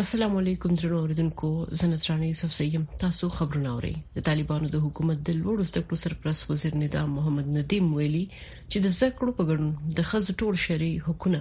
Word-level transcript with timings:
السلام 0.00 0.36
علیکم 0.36 0.74
درنو 0.74 0.96
اوریدونکو 0.98 1.48
زنت 1.80 2.10
رانه 2.10 2.28
یوسف 2.28 2.54
سیم 2.54 2.84
تاسو 3.00 3.28
خبرونه 3.34 3.74
اورئ 3.74 3.90
د 4.16 4.24
طالبانو 4.28 4.70
د 4.72 4.80
حکومت 4.86 5.20
د 5.28 5.34
لوړو 5.42 5.66
زده 5.68 5.82
کړو 5.84 5.98
سرپرست 6.04 6.50
وزیر 6.52 6.74
ندا 6.80 7.04
محمد 7.10 7.52
ندیم 7.58 7.92
ویلي 7.98 8.22
چې 8.30 8.82
د 8.86 8.90
زده 8.96 9.10
کړو 9.20 9.36
په 9.36 9.46
ګډون 9.52 9.70
د 10.00 10.08
خځو 10.10 10.34
ټول 10.42 10.58
شری 10.64 10.88
حقوقونه 11.04 11.40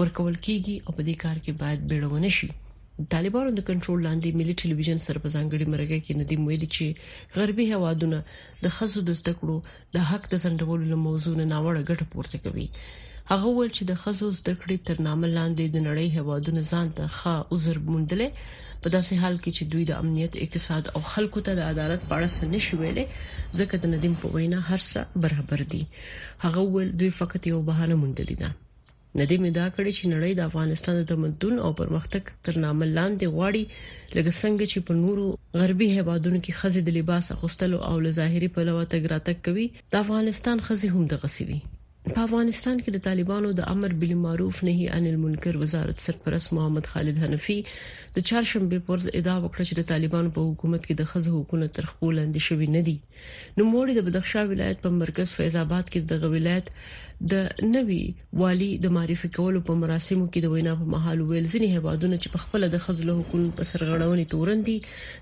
ورکول 0.00 0.40
کیږي 0.46 0.74
او 0.84 0.96
په 0.96 1.06
دې 1.08 1.14
کار 1.26 1.36
کې 1.44 1.52
باید 1.62 1.86
بیړونه 1.90 2.32
شي 2.40 2.50
طالبانو 3.14 3.54
د 3.58 3.66
کنټرول 3.70 4.04
لاندې 4.08 4.38
ملي 4.42 4.54
ټلویزیون 4.64 5.02
سره 5.08 5.24
په 5.28 5.34
ځانګړي 5.36 5.74
مرګه 5.76 6.04
کې 6.04 6.22
ندیم 6.22 6.50
ویلي 6.52 6.70
چې 6.78 7.40
غربي 7.40 7.70
هوادونه 7.74 8.20
د 8.66 8.78
خځو 8.80 9.06
د 9.12 9.20
زده 9.22 9.38
کړو 9.44 9.80
د 9.98 10.10
حق 10.12 10.30
د 10.36 10.44
سندولو 10.48 11.02
موضوع 11.08 11.36
نه 11.42 11.48
ناوړه 11.54 11.88
ګټه 11.90 12.14
پورته 12.16 12.44
کوي 12.48 12.68
هغه 13.32 13.48
ول 13.58 13.70
چې 13.76 13.82
د 13.90 14.00
خزو 14.02 14.26
زده 14.38 14.52
کړې 14.62 14.76
تر 14.88 14.96
نامه 15.06 15.28
لاندې 15.38 15.64
د 15.68 15.78
نړۍ 15.88 16.08
هوادونو 16.18 16.60
ځان 16.72 16.88
ته 16.96 17.04
ښه 17.18 17.36
عذر 17.56 17.76
موندلې 17.92 18.28
په 18.86 18.88
داسې 18.94 19.12
حال 19.22 19.36
کې 19.42 19.50
چې 19.56 19.62
دوی 19.74 19.84
د 19.90 20.00
امنیت 20.02 20.32
اقتصاد 20.44 20.84
او 20.96 21.00
خلکو 21.12 21.38
ته 21.46 21.52
د 21.58 21.70
عدالت 21.74 22.00
په 22.10 22.18
اړه 22.18 22.28
څه 22.36 22.44
نشي 22.54 22.74
ویلې 22.80 23.04
ځکه 23.58 23.74
د 23.84 23.92
ندیم 23.94 24.14
په 24.24 24.34
وینا 24.34 24.58
هرڅه 24.68 25.00
برابر 25.24 25.60
دي 25.74 25.80
هغه 26.44 26.60
ول 26.74 26.88
دوی 27.02 27.08
فقط 27.20 27.42
یو 27.52 27.58
بهانه 27.68 27.96
موندلې 28.02 28.36
ده 28.42 28.50
ندیم 29.20 29.42
دا 29.58 29.66
کړی 29.76 29.92
چې 29.98 30.04
نړۍ 30.14 30.32
د 30.36 30.40
افغانستان 30.50 30.94
د 30.98 31.02
تمدن 31.12 31.54
او 31.66 31.70
پرمختګ 31.80 32.22
تر 32.48 32.54
نامه 32.64 32.86
لاندې 32.98 33.26
غواړي 33.34 33.62
لکه 34.16 34.30
څنګه 34.42 34.64
چې 34.72 34.78
په 34.86 34.92
نورو 35.04 35.26
غربي 35.62 35.88
هیوادونو 35.96 36.38
کې 36.44 36.52
خزې 36.60 36.80
د 36.88 36.96
لباس 36.98 37.26
اخوستلو 37.36 37.76
او 37.88 37.94
لظاهري 38.08 38.48
په 38.58 38.68
لوتګ 38.70 39.02
راتګ 39.12 39.36
کوي 39.48 39.66
د 39.96 40.00
افغانستان 40.06 40.56
خزې 40.66 40.88
هم 40.94 41.04
د 41.14 41.24
غسیوي 41.24 41.58
په 42.12 42.20
افغانستان 42.28 42.80
کې 42.84 42.90
د 42.94 42.98
طالبانو 43.04 43.50
د 43.58 43.68
امر 43.74 43.92
بالمعروف 44.00 44.56
نهي 44.68 44.88
عن 44.96 45.04
المنکر 45.10 45.56
وزارت 45.60 46.00
سرپرست 46.06 46.50
محمد 46.56 46.88
خالد 46.94 47.20
حنفي 47.22 47.54
د 48.16 48.24
چهارشنبه 48.30 48.80
پر 48.88 48.98
ادعا 49.20 49.36
وکړه 49.36 49.64
چې 49.68 49.78
د 49.78 49.86
طالبانو 49.92 50.32
په 50.38 50.44
حکومت 50.48 50.82
کې 50.86 50.98
د 50.98 51.06
خځو 51.12 51.30
حقوقونه 51.36 51.68
تر 51.78 51.86
خپل 51.92 52.12
لاندې 52.20 52.48
شوي 52.48 52.68
نه 52.74 52.82
دي 52.88 52.94
نو 53.60 53.66
موري 53.70 53.94
د 53.98 54.04
بدخشان 54.08 54.50
ولایت 54.50 54.82
په 54.82 54.92
مرکز 54.98 55.32
فیض 55.38 55.56
آباد 55.62 55.88
کې 55.94 56.10
د 56.10 56.20
غویلات 56.24 56.68
د 57.34 57.72
نوي 57.76 58.00
والی 58.42 58.68
د 58.84 58.94
معرفي 58.98 59.30
کولو 59.40 59.62
په 59.70 59.78
مراسمو 59.84 60.26
کې 60.26 60.46
د 60.46 60.54
وینا 60.56 60.74
په 60.82 60.92
محل 60.96 61.22
ویل 61.30 61.48
ځنی 61.54 61.70
هوادونه 61.78 62.18
چې 62.22 62.28
په 62.36 62.42
خپل 62.44 62.68
د 62.74 62.82
خځو 62.88 63.08
حقوقو 63.22 63.56
په 63.62 63.70
سرغړونې 63.70 64.30
تورن 64.34 64.62
دي 64.68 64.76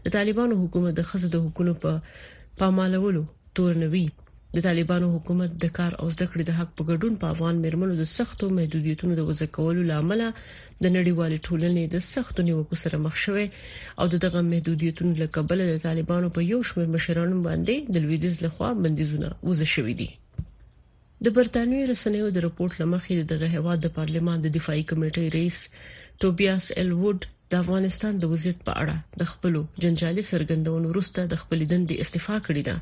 د 0.08 0.14
طالبانو 0.18 0.58
حکومت 0.64 0.98
د 1.00 1.08
خځو 1.12 1.32
د 1.36 1.46
حقوقو 1.46 1.76
په 1.86 2.18
پامالولو 2.62 3.24
تورنوي 3.60 4.04
د 4.54 4.62
طالبانو 4.66 5.06
حکومت 5.14 5.50
د 5.62 5.70
کار 5.76 5.92
او 6.00 6.06
زده 6.14 6.24
کړې 6.30 6.44
د 6.46 6.52
حق 6.58 6.70
په 6.78 6.82
ګډون 6.90 7.14
په 7.20 7.26
افغان 7.34 7.54
مرمنو 7.66 7.94
د 8.00 8.04
سختو 8.16 8.44
محدودیتونو 8.58 9.12
د 9.20 9.28
وځ 9.28 9.40
کولو 9.58 9.82
لامل 9.90 10.22
د 10.82 10.86
نړیوال 10.96 11.32
ټولنې 11.46 11.84
د 11.94 12.02
سختو 12.12 12.40
نیوکو 12.48 12.74
سره 12.82 12.96
مخ 13.04 13.14
شوې 13.24 13.46
او 14.02 14.08
دغه 14.24 14.40
محدودیتونو 14.52 15.12
لکبل 15.22 15.58
د 15.66 15.74
طالبانو 15.86 16.26
په 16.38 16.46
یو 16.52 16.60
شمېر 16.72 16.88
مشرانو 16.96 17.36
باندې 17.48 17.74
د 17.96 18.06
لویدیز 18.06 18.34
لخوا 18.46 18.68
بندیزونه 18.86 19.28
وځ 19.48 19.60
شوې 19.74 19.94
دي 20.00 20.10
د 21.24 21.26
برتانیې 21.36 21.82
رسنیو 21.92 22.26
د 22.36 22.46
رپورت 22.48 22.74
لمخې 22.82 23.16
دغه 23.34 23.46
هوا 23.58 23.74
د 23.86 23.96
پارلمان 24.00 24.38
د 24.46 24.56
دفاعي 24.58 24.82
کمیټې 24.90 25.24
رئیس 25.36 25.56
ټوبیاس 26.24 26.64
الوډ 26.84 27.18
د 27.52 27.58
افغانستان 27.64 28.12
د 28.18 28.24
وضعیت 28.32 28.58
په 28.66 28.72
اړه 28.82 28.96
د 29.22 29.28
خپلو 29.32 29.60
جنجالي 29.84 30.22
سرګندونو 30.30 30.86
وروسته 30.92 31.20
د 31.32 31.40
خپل 31.42 31.58
دندې 31.72 31.94
استعفا 32.04 32.36
کړې 32.46 32.62
ده 32.68 32.76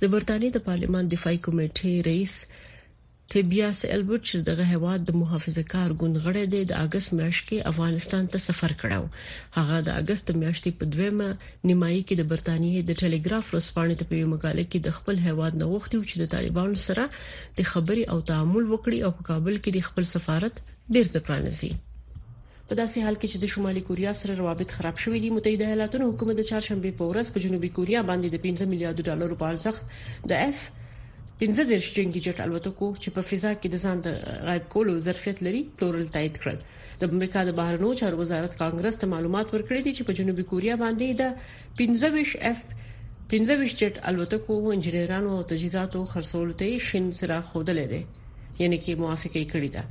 د 0.00 0.12
برتانیې 0.14 0.50
د 0.54 0.58
پارلمان 0.68 1.04
دفاعي 1.12 1.38
کمیټې 1.44 1.92
رئیس 2.10 2.34
تبیاس 3.34 3.78
البرچ 3.96 4.28
دغه 4.50 4.64
هواد 4.74 5.00
د 5.08 5.18
محافظه 5.20 5.62
کار 5.74 5.90
ګون 6.02 6.14
غړی 6.26 6.44
دی 6.54 6.62
د 6.70 6.74
اگست 6.84 7.10
میاشت 7.20 7.42
کې 7.48 7.66
افغانستان 7.72 8.22
ته 8.34 8.38
سفر 8.48 8.72
کړو 8.84 9.04
هغه 9.58 9.76
د 9.88 9.98
اگست 10.00 10.26
میاشتې 10.40 10.70
په 10.80 10.84
دویمه 10.94 11.28
نیمایي 11.70 12.02
کې 12.06 12.14
د 12.20 12.30
برتانیې 12.32 12.80
د 12.90 13.00
ټلګراف 13.00 13.46
رسپانې 13.58 13.94
ته 14.00 14.04
په 14.12 14.30
مقاله 14.36 14.64
کې 14.70 14.78
د 14.86 14.96
خپل 15.00 15.16
هواد 15.28 15.52
نه 15.64 15.74
وختي 15.74 15.98
چې 16.08 16.16
د 16.22 16.26
طالبانو 16.38 16.76
سره 16.86 17.04
د 17.58 17.74
خبري 17.74 18.04
او 18.14 18.18
تعامل 18.32 18.64
وکړي 18.68 18.98
او 19.06 19.10
په 19.18 19.22
کابل 19.32 19.54
کې 19.62 19.70
د 19.76 19.84
خپل 19.90 20.04
سفارت 20.16 20.54
بیرته 20.96 21.18
پرانځي 21.28 21.72
په 22.68 22.74
داسې 22.80 22.96
حال 23.04 23.16
کې 23.20 23.26
چې 23.32 23.38
د 23.42 23.46
شمالي 23.54 23.82
کوریا 23.88 24.10
سره 24.20 24.34
روابط 24.40 24.68
خراب 24.78 24.96
شوې 25.02 25.18
دي 25.24 25.28
متحده 25.36 25.64
ایالاتونو 25.68 26.04
حکومت 26.10 26.34
د 26.38 26.42
چهارشنبه 26.50 26.90
په 26.98 27.04
ورځ 27.10 27.26
په 27.34 27.38
جنوبي 27.44 27.68
کوریا 27.76 28.00
باندې 28.10 28.28
د 28.30 28.36
15 28.48 28.70
میلیارډ 28.72 28.98
ډالرو 29.10 29.36
په 29.42 29.46
ارزښت 29.52 29.80
د 30.32 30.42
اف 30.48 30.58
15 31.40 31.70
د 31.70 31.74
شټینګي 31.86 32.20
جټ 32.26 32.38
الوتکو 32.46 32.86
چې 33.02 33.08
په 33.18 33.26
فضا 33.28 33.52
کې 33.60 33.68
د 33.72 33.76
ځان 33.84 33.96
د 34.06 34.42
غایب 34.48 34.64
کولو 34.74 34.94
ظرفیت 35.06 35.38
لري 35.46 35.60
پلورل 35.78 36.08
تایید 36.16 36.34
کړل 36.42 36.58
د 37.02 37.14
امریکا 37.18 37.40
د 37.50 37.56
بهرنیو 37.60 37.92
چارو 38.00 38.16
وزارت 38.22 38.52
کانګرس 38.60 38.94
ته 39.04 39.12
معلومات 39.14 39.46
ورکړي 39.54 39.80
دي 39.86 39.92
چې 39.96 40.02
په 40.08 40.12
جنوبي 40.18 40.44
کوریا 40.52 40.74
باندې 40.82 41.08
د 41.22 41.78
15 41.78 42.34
اف 42.50 42.58
15 43.30 43.78
جټ 43.80 43.94
الوتکو 44.12 44.54
انجنیرانو 44.76 45.30
او 45.38 45.42
تجهیزاتو 45.54 46.04
خرڅول 46.12 46.48
ته 46.64 46.68
شین 46.88 47.04
سره 47.20 47.40
خوده 47.52 47.72
لیدل 47.80 48.04
یعنی 48.62 48.76
کې 48.84 48.92
موافقه 49.04 49.40
کړې 49.56 49.70
ده 49.78 49.82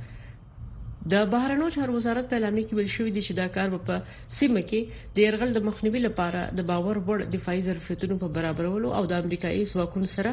د 1.12 1.28
بهرنیو 1.32 1.68
چارو 1.74 1.92
وزارت 1.92 2.26
په 2.30 2.34
اعلامیه 2.38 2.64
کې 2.68 2.74
ویل 2.78 2.88
شوی 2.94 3.10
دی 3.16 3.20
چې 3.26 3.32
دا 3.40 3.46
کار 3.54 3.68
په 3.88 3.94
سیمه 4.38 4.62
کې 4.72 4.80
د 5.18 5.26
يرغل 5.26 5.50
د 5.54 5.60
مخنیوي 5.68 6.00
لپاره 6.06 6.40
د 6.58 6.66
باور 6.72 6.96
وړ 7.06 7.18
دفاعي 7.36 7.60
ظرفیتونو 7.68 8.14
په 8.24 8.28
برابرولو 8.36 8.88
او 8.98 9.02
د 9.14 9.18
امریکایي 9.22 9.62
ځواکونو 9.72 10.08
سره 10.16 10.30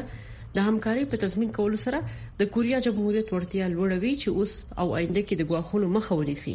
د 0.60 0.68
همکاري 0.68 1.04
په 1.10 1.22
تضمین 1.26 1.50
کولو 1.58 1.78
سره 1.86 1.98
د 2.44 2.54
کوریا 2.54 2.78
جمهوریت 2.90 3.28
ورتیا 3.36 3.66
لوړوي 3.74 4.14
چې 4.22 4.28
اوس 4.38 4.52
او 4.80 4.86
آینده 5.02 5.22
کې 5.26 5.34
د 5.42 5.52
غواخونو 5.52 5.86
مخه 5.98 6.10
ونیسي 6.20 6.54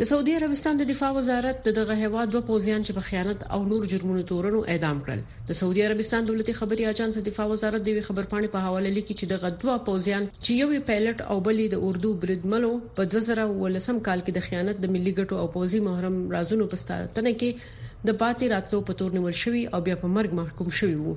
د 0.00 0.04
سعودي 0.10 0.34
عربستان 0.34 0.76
د 0.80 0.84
دفاع 0.90 1.08
وزارت 1.14 1.56
د 1.64 1.72
دغه 1.78 1.94
هواد 2.02 2.30
دوه 2.34 2.42
پوزیان 2.50 2.84
چې 2.86 2.92
په 2.98 3.02
خیانت 3.08 3.40
او 3.56 3.58
نور 3.72 3.82
جرمونو 3.90 4.22
تورنو 4.30 4.60
اعدام 4.74 5.00
کړل 5.08 5.24
د 5.48 5.56
سعودي 5.58 5.82
عربستان 5.88 6.24
دولتي 6.30 6.52
خبري 6.60 6.86
اجانس 6.92 7.18
د 7.18 7.26
دفاع 7.30 7.46
وزارت 7.50 7.82
د 7.88 7.98
وی 7.98 8.04
خبرپاڼې 8.06 8.52
په 8.54 8.62
حواله 8.66 8.86
لیکي 8.94 9.16
چې 9.18 9.32
دغه 9.32 9.50
دوه 9.64 9.74
پوزیان 9.88 10.28
چې 10.30 10.58
یو 10.60 10.80
پایلټ 10.90 11.18
او 11.34 11.36
بل 11.48 11.60
د 11.74 11.84
اردو 11.88 12.12
بریدملو 12.22 12.70
په 13.00 13.10
2019 13.16 14.00
کال 14.06 14.24
کې 14.26 14.36
د 14.38 14.46
خیانت 14.48 14.80
د 14.84 14.94
ملي 14.96 15.14
ګټو 15.18 15.42
او 15.42 15.52
پوزي 15.58 15.80
محرم 15.88 16.16
رازونو 16.36 16.68
په 16.74 16.82
ستاتنه 16.84 17.34
کې 17.42 17.78
د 18.10 18.18
پاتې 18.22 18.52
راتلو 18.54 18.82
په 18.92 18.98
تور 19.02 19.14
نیول 19.18 19.38
شوی 19.44 19.66
او 19.72 19.82
بیا 19.90 19.98
په 20.06 20.14
مرګ 20.18 20.38
محکوم 20.40 20.74
شوی 20.82 20.94
وو 21.02 21.16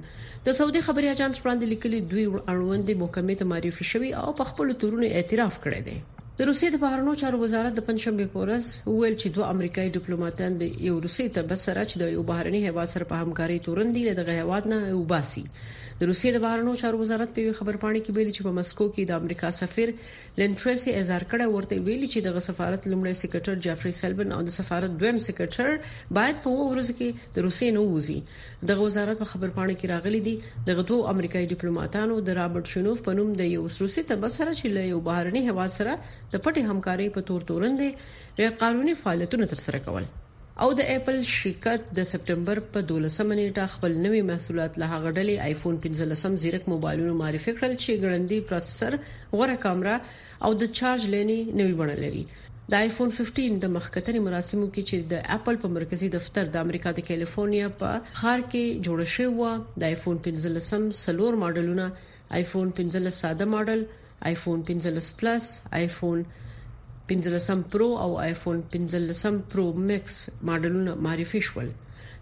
د 0.50 0.58
سعودي 0.60 0.84
خبري 0.90 1.14
اجانس 1.16 1.42
وړاندې 1.46 1.72
لیکلي 1.76 2.04
دوی 2.16 2.28
اړوند 2.46 2.92
د 2.92 3.02
محکمې 3.04 3.44
ته 3.44 3.52
معرفي 3.54 3.90
شوی 3.96 4.14
او 4.26 4.34
په 4.42 4.50
خپل 4.52 4.80
تورونو 4.84 5.14
اعتراف 5.16 5.62
کړی 5.68 5.88
دی 5.90 6.02
د 6.40 6.42
روسي 6.50 6.68
د 6.72 6.78
بهرنیو 6.84 7.20
چارو 7.22 7.38
وزارت 7.44 7.74
د 7.76 7.82
پنځشنبه 7.88 8.26
پورز 8.36 8.66
ویل 9.00 9.16
چې 9.24 9.28
دوه 9.36 9.46
امریکایي 9.56 9.90
ډیپلوماټان 9.98 10.52
د 10.62 10.80
یو 10.88 10.96
روسي 11.06 11.26
ته 11.36 11.42
بسره 11.52 11.82
چې 11.90 11.96
د 12.02 12.14
یو 12.16 12.22
بهرنی 12.30 12.62
هوا 12.70 12.86
سره 12.94 13.10
په 13.12 13.16
همکاري 13.22 13.58
تورندې 13.66 14.02
له 14.10 14.14
دغه 14.20 14.34
هواد 14.42 14.64
نه 14.72 14.80
وباسي 15.00 15.44
د 16.00 16.08
روسیې 16.10 16.30
د 16.36 16.42
بهرنیو 16.44 16.80
چارو 16.82 17.00
وزارت 17.02 17.30
په 17.34 17.54
خبر 17.58 17.76
پاڼه 17.82 18.00
کې 18.06 18.16
ویلي 18.18 18.32
چې 18.36 18.46
په 18.46 18.54
مسکو 18.60 18.86
کې 18.96 19.04
د 19.10 19.20
امریکا 19.24 19.50
سفیر 19.58 19.90
لنټریسي 20.42 20.94
اظهار 21.02 21.26
کړی 21.32 21.46
ورته 21.50 21.86
ویلي 21.88 22.08
چې 22.14 22.24
د 22.28 22.46
سفارت 22.46 22.82
لمړی 22.92 23.20
سیکریټر 23.22 23.62
جعفری 23.66 23.92
سلبن 23.98 24.34
او 24.38 24.40
د 24.48 24.56
سفارت 24.56 24.96
دویم 25.04 25.20
سیکریټر 25.26 26.16
باید 26.20 26.40
په 26.46 26.56
ورځ 26.70 26.98
کې 27.02 27.36
د 27.36 27.46
روسیې 27.48 27.76
نو 27.78 27.84
وزي 27.92 28.18
د 28.72 28.82
وزارت 28.82 29.22
په 29.26 29.30
خبر 29.36 29.54
پاڼه 29.60 29.76
کې 29.78 29.94
راغلي 29.94 30.24
دي 30.30 30.36
دغه 30.72 30.88
دوه 30.94 31.14
امریکایي 31.18 31.52
ډیپلوماټانو 31.54 32.18
د 32.32 32.38
رابرټ 32.42 32.76
شنوف 32.78 33.06
په 33.10 33.18
نوم 33.22 33.38
د 33.44 33.54
یو 33.56 33.70
روسي 33.86 34.08
تبصره 34.16 34.50
چې 34.50 34.76
له 34.80 34.90
یو 34.96 35.04
بهرني 35.12 35.46
هوا 35.52 35.70
سره 35.78 35.96
د 36.10 36.34
پټي 36.34 36.74
همکارۍ 36.74 37.10
په 37.20 37.28
تور 37.32 37.48
تورندې 37.54 38.44
غیر 38.44 38.60
قانوني 38.66 38.98
فعالیتونه 39.06 39.52
ترسره 39.56 39.84
کول 39.90 40.12
او 40.62 40.68
د 40.80 40.90
اپل 40.96 41.16
شرکت 41.28 41.86
د 42.00 42.08
سپټمبر 42.12 42.58
په 42.74 42.80
12 42.90 43.26
منېټه 43.30 43.64
خپل 43.76 43.92
نوي 44.06 44.22
محصولات 44.30 44.72
له 44.82 44.86
هغه 44.94 45.10
ډلې 45.18 45.36
آیفون 45.48 45.76
15 45.86 46.36
زیرک 46.44 46.64
موبایلونو 46.74 47.14
معرفي 47.22 47.52
کړل 47.60 47.74
چې 47.84 47.92
ګړندی 48.04 48.40
پروسسر 48.48 48.94
غوره 49.40 49.56
کیمرا 49.64 49.96
او 50.48 50.52
د 50.64 50.74
چارج 50.82 51.04
لینی 51.14 51.38
نوي 51.62 51.74
بڼه 51.82 51.96
لري 52.04 52.22
د 52.72 52.74
آیفون 52.84 53.10
15 53.20 53.58
د 53.64 53.74
مخکتنې 53.78 54.20
مراسمو 54.28 54.68
کې 54.74 54.84
چې 54.90 54.98
د 55.16 55.26
اپل 55.38 55.56
په 55.66 55.74
مرکزی 55.80 56.10
دفتر 56.18 56.44
د 56.58 56.64
امریکا 56.68 56.90
د 57.00 57.08
کیلیفورنیا 57.10 57.68
په 57.82 57.90
خار 58.22 58.40
کې 58.52 58.64
جوړ 58.86 59.00
شوی 59.16 59.34
و 59.40 59.82
د 59.84 59.90
آیفون 59.92 60.22
15 60.30 61.02
سلور 61.06 61.34
ماډلونه 61.44 61.88
آیفون 62.44 62.74
15 62.84 63.18
ساده 63.22 63.46
ماډل 63.54 63.82
آیفون 64.34 64.64
15 64.72 65.12
پلس 65.24 65.46
آیفون 65.84 66.26
15 66.32 66.43
15 67.10 67.64
پرو 67.72 67.86
او 68.04 68.20
آیفون 68.20 68.62
15 68.74 69.32
پرو 69.54 69.66
مکس 69.88 70.16
ماډلونه 70.50 70.94
معرفي 71.06 71.42
شول 71.48 71.70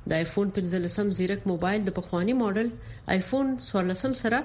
د 0.08 0.12
آیفون 0.20 0.50
15 0.58 1.10
زیرک 1.18 1.42
موبایل 1.52 1.80
د 1.88 1.90
پخوانی 1.98 2.34
ماډل 2.44 2.68
آیفون 3.16 3.46
16 3.66 4.14
سره 4.24 4.40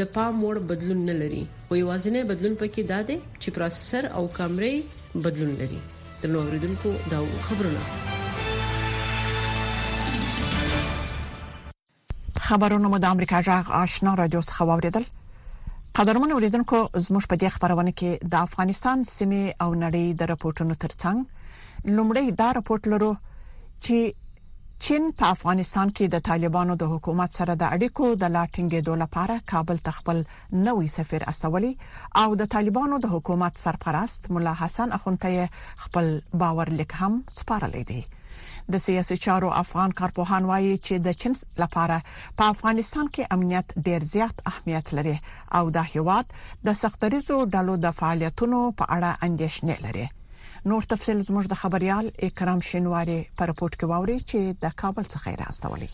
د 0.00 0.02
پام 0.14 0.34
وړ 0.44 0.56
بدلون 0.70 1.00
نه 1.08 1.14
لري 1.22 1.44
خو 1.68 1.72
یوازینی 1.82 2.22
بدلون 2.30 2.54
پکې 2.62 2.82
دا 2.92 3.00
دی 3.10 3.16
چې 3.42 3.48
پروسیسر 3.58 4.02
او 4.20 4.24
کیمرې 4.38 4.74
بدلون 5.26 5.52
لري 5.60 5.80
د 6.22 6.24
نو 6.36 6.40
اوریدونکو 6.44 6.88
دا 7.12 7.18
خبرونه 7.50 7.82
خبرونه 12.46 12.86
مو 12.94 12.98
د 13.04 13.06
امریکا 13.16 13.38
جغ 13.50 13.64
آشنا 13.82 14.10
رادیو 14.22 14.40
څخه 14.42 14.60
واوریدل 14.72 15.04
قدرمن 15.98 16.32
اوریدونکو 16.36 16.78
زموږ 17.04 17.24
په 17.32 17.36
دې 17.40 17.48
خبرونه 17.56 17.90
کې 18.00 18.28
د 18.32 18.44
افغانستان 18.46 19.02
سیمه 19.16 19.42
او 19.42 19.66
نړۍ 19.82 20.06
د 20.22 20.28
راپورټونو 20.30 20.74
ترڅنګ 20.84 21.92
لومړی 21.98 22.26
دا 22.40 22.48
راپورټ 22.58 22.82
لرو 22.94 23.10
چې 23.18 24.80
چین 24.86 25.04
په 25.20 25.28
افغانستان 25.34 25.92
کې 25.96 26.06
د 26.14 26.24
طالبانو 26.30 26.76
د 26.82 26.90
حکومت 26.94 27.30
سره 27.38 27.56
د 27.62 27.70
اړیکو 27.76 28.08
د 28.24 28.34
لاټینګې 28.36 28.80
دوه 28.90 28.98
لپاره 29.04 29.36
کابل 29.54 29.82
تخپل 29.90 30.18
نوې 30.66 30.88
سفیر 30.96 31.28
استولي 31.34 31.72
او 32.24 32.28
د 32.42 32.50
طالبانو 32.56 33.00
د 33.06 33.14
حکومت 33.14 33.62
سرپرست 33.64 34.28
مولا 34.38 34.58
حسن 34.66 34.96
اخونته 34.98 35.48
خپل 35.86 36.10
باور 36.44 36.76
لیک 36.80 37.00
هم 37.02 37.20
سپارلی 37.42 37.84
دی 37.92 38.02
د 38.72 38.78
سیاسي 38.86 39.16
چارو 39.24 39.48
افغان 39.62 39.90
کارپوهان 40.00 40.42
وایي 40.50 40.74
چې 40.86 40.94
د 41.06 41.16
چین 41.24 41.32
لپاره 41.62 41.96
په 42.38 42.42
افغانستان 42.54 43.06
کې 43.14 43.30
امنیت 43.36 43.66
ډیر 43.88 44.00
زیات 44.14 44.36
اهمیت 44.52 44.86
لري 44.98 45.14
او 45.58 45.64
د 45.78 45.90
هیواد 45.92 46.26
د 46.68 46.78
سختریزو 46.82 47.36
ډلو 47.56 47.74
د 47.84 47.96
فعالیتونو 47.98 48.60
په 48.80 48.84
اړه 48.96 49.10
اندیشنه 49.28 49.74
لري 49.88 50.06
نور 50.72 50.82
تفصيل 50.94 51.18
زموږ 51.28 51.44
د 51.52 51.60
خبريال 51.64 52.04
اکرام 52.30 52.60
شینواری 52.70 53.20
پر 53.42 53.48
پورت 53.60 53.74
کې 53.78 53.86
ووري 53.92 54.18
چې 54.30 54.40
د 54.66 54.80
کابل 54.84 55.04
څخه 55.16 55.30
راستولي 55.44 55.90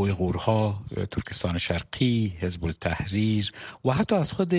اویغورها 0.00 0.82
ترکستان 1.10 1.58
شرقی 1.58 2.28
حزب 2.40 2.64
التحریر 2.64 3.52
و 3.84 3.92
حتی 3.92 4.14
از 4.14 4.32
خود 4.32 4.52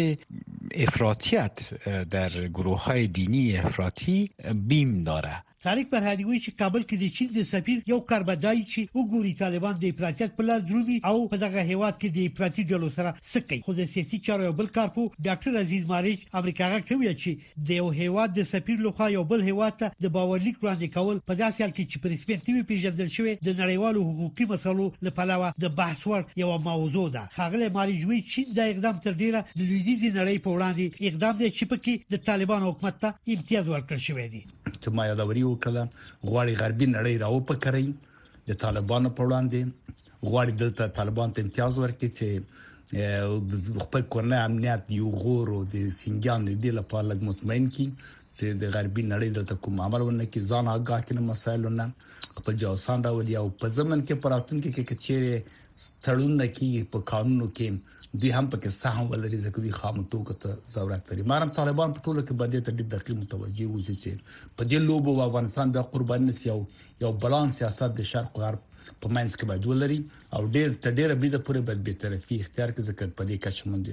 افراطیت 0.75 1.69
در 2.09 2.29
گروه 2.47 2.83
های 2.83 3.07
دینی 3.07 3.57
افراطی 3.57 4.31
بیم 4.67 5.03
داره 5.03 5.43
طارق 5.65 5.89
فرهادي 5.91 6.23
وایي 6.27 6.39
چې 6.43 6.51
کابل 6.59 6.83
کې 6.89 6.97
د 6.99 7.07
چین 7.15 7.27
د 7.33 7.41
سفیر 7.49 7.81
یو 7.89 7.97
کار 8.11 8.23
بدای 8.29 8.61
چې 8.71 8.93
وګوري 8.99 9.33
طالبان 9.41 9.75
د 9.81 9.91
افراطیت 9.93 10.31
په 10.37 10.45
لار 10.47 10.61
درومي 10.69 10.95
او 11.09 11.17
په 11.33 11.37
دغه 11.43 11.65
هیواد 11.71 11.95
کې 12.01 12.09
د 12.15 12.29
افراطي 12.29 12.63
ډلو 12.71 12.87
سره 12.97 13.09
سکی 13.33 13.59
خو 13.67 13.75
د 13.79 13.89
سیاسي 13.91 14.17
چارو 14.27 14.47
یو 14.47 14.55
بل 14.61 14.69
کارپو 14.77 15.03
ډاکټر 15.27 15.59
عزیز 15.67 15.83
ماریچ 15.91 16.19
امریکا 16.41 16.69
غوښتي 16.71 17.13
چې 17.25 17.31
د 17.67 17.81
یو 17.81 17.87
هیواد 17.99 18.33
د 18.37 18.47
سفیر 18.53 18.77
لخوا 18.85 19.09
یو 19.17 19.21
بل 19.33 19.45
هیواد 19.49 19.77
ته 19.83 19.93
د 20.07 20.13
باور 20.15 20.41
لیک 20.45 20.57
وړاندې 20.59 20.95
کول 20.95 21.21
په 21.31 21.39
داسې 21.41 21.59
حال 21.65 21.75
کې 21.77 21.85
چې 21.91 21.97
پرسپکټیو 22.05 22.67
پیژندل 22.71 23.13
شوی 23.17 23.37
د 23.49 23.55
نړیوالو 23.61 24.07
حقوقي 24.09 24.49
مسلو 24.53 24.89
له 25.09 25.15
پلوه 25.21 25.51
د 25.65 25.75
بحث 25.81 26.07
وړ 26.13 26.39
یو 26.43 26.57
موضوع 26.71 27.05
ده 27.19 27.25
خاغله 27.37 27.69
ماریچ 27.77 28.07
وایي 28.09 28.23
چې 28.23 28.59
د 28.61 28.73
اقدام 28.73 28.99
تر 29.05 29.13
ډیره 29.23 29.45
د 29.53 29.61
لویدیزي 29.71 30.09
نړۍ 30.17 30.43
په 30.47 30.57
وړاندې 30.57 31.07
اقدام 31.13 31.35
دی 31.43 31.53
چې 31.53 31.71
پکې 31.75 32.17
د 32.17 32.25
طالبان 32.31 32.67
حکومت 32.69 33.01
ته 33.05 33.37
امتیاز 33.37 33.73
ورکړ 33.75 34.05
شوی 34.09 34.27
دی 34.37 34.43
چې 34.81 34.87
ما 34.95 35.03
یادوري 35.11 35.43
وکړه 35.47 35.81
غواړي 36.29 36.53
غربي 36.61 36.87
نړۍ 36.95 37.15
راو 37.23 37.37
پکړي 37.49 37.87
د 38.47 38.51
طالبانو 38.63 39.09
په 39.17 39.21
وړاندې 39.27 39.59
غواړي 40.29 40.51
دلته 40.61 40.93
طالبان 40.99 41.29
ته 41.33 41.39
امتیاز 41.43 41.73
ورکړي 41.77 42.09
چې 42.17 42.27
Eh, 42.99 43.39
خپل 43.81 44.01
کورنۍ 44.13 44.37
امنیت 44.45 44.81
یو 44.99 45.09
غورو 45.21 45.57
د 45.73 45.75
سنگیان 45.99 46.41
دی 46.63 46.71
لپاره 46.79 47.07
لګ 47.11 47.19
مطمئن 47.29 47.65
کی 47.75 47.85
چې 48.37 48.45
د 48.61 48.63
غربي 48.73 49.03
نړۍ 49.11 49.29
د 49.51 49.53
کوم 49.63 49.77
عمل 49.85 50.01
ونه 50.07 50.25
کی 50.33 50.39
ځان 50.49 50.65
آگاه 50.73 51.05
کینه 51.07 51.21
مسایلو 51.27 51.69
نه 51.79 51.85
خپل 52.39 52.53
جوسان 52.63 53.05
راولي 53.07 53.35
او 53.41 53.47
په 53.61 53.67
زمن 53.77 54.03
کې 54.07 54.15
پراتون 54.25 54.57
کې 54.63 54.83
کې 54.89 54.95
چې 55.05 56.05
تړون 56.05 56.41
کی 56.57 56.69
په 56.95 57.03
قانونو 57.11 57.47
کې 57.59 58.17
دوی 58.19 58.31
هم 58.37 58.45
پکې 58.55 58.69
سهم 58.81 59.05
ولري 59.11 59.39
ځکه 59.45 59.57
دوی 59.63 59.73
خامتو 59.79 60.19
کته 60.31 60.51
ضرورت 60.75 61.11
لري 61.13 61.27
مارم 61.33 61.55
طالبان 61.61 61.95
په 61.97 62.03
ټوله 62.07 62.25
کې 62.25 62.39
باندې 62.41 62.65
ته 62.65 62.89
دقیق 62.95 63.21
متوجي 63.23 63.69
وځي 63.71 63.95
چې 64.03 64.35
په 64.57 64.67
دې 64.69 64.79
لوبو 64.89 65.19
افغانستان 65.29 65.71
بیا 65.77 65.85
قربان 65.95 66.27
نسی 66.33 66.53
او 66.57 66.61
یو 67.05 67.13
بلانس 67.25 67.61
سیاست 67.63 67.89
د 68.01 68.09
شرق 68.11 68.41
غرب 68.45 68.67
په 69.01 69.07
منځ 69.15 69.31
کې 69.37 69.43
باید 69.49 69.63
ولري 69.71 69.97
او 70.35 70.41
ډېر 70.55 70.69
ته 70.83 70.89
ډېر 70.99 71.09
بریده 71.19 71.39
پورې 71.45 71.59
باید 71.67 71.81
به 71.85 71.93
طرفي 72.03 72.35
اختیار 72.43 72.69
کې 72.75 72.81
ځکه 72.89 73.01
په 73.17 73.23
دې 73.29 73.37
کچه 73.43 73.63
مونږ 73.69 73.81
د 73.85 73.91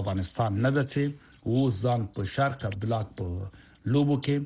افغانستان 0.00 0.50
نه 0.64 0.70
دته 0.78 1.04
او 1.48 1.56
ځان 1.82 2.00
په 2.14 2.20
شرق 2.34 2.58
بلاک 2.82 3.06
په 3.18 3.26
لوبو 3.92 4.16
کې 4.24 4.36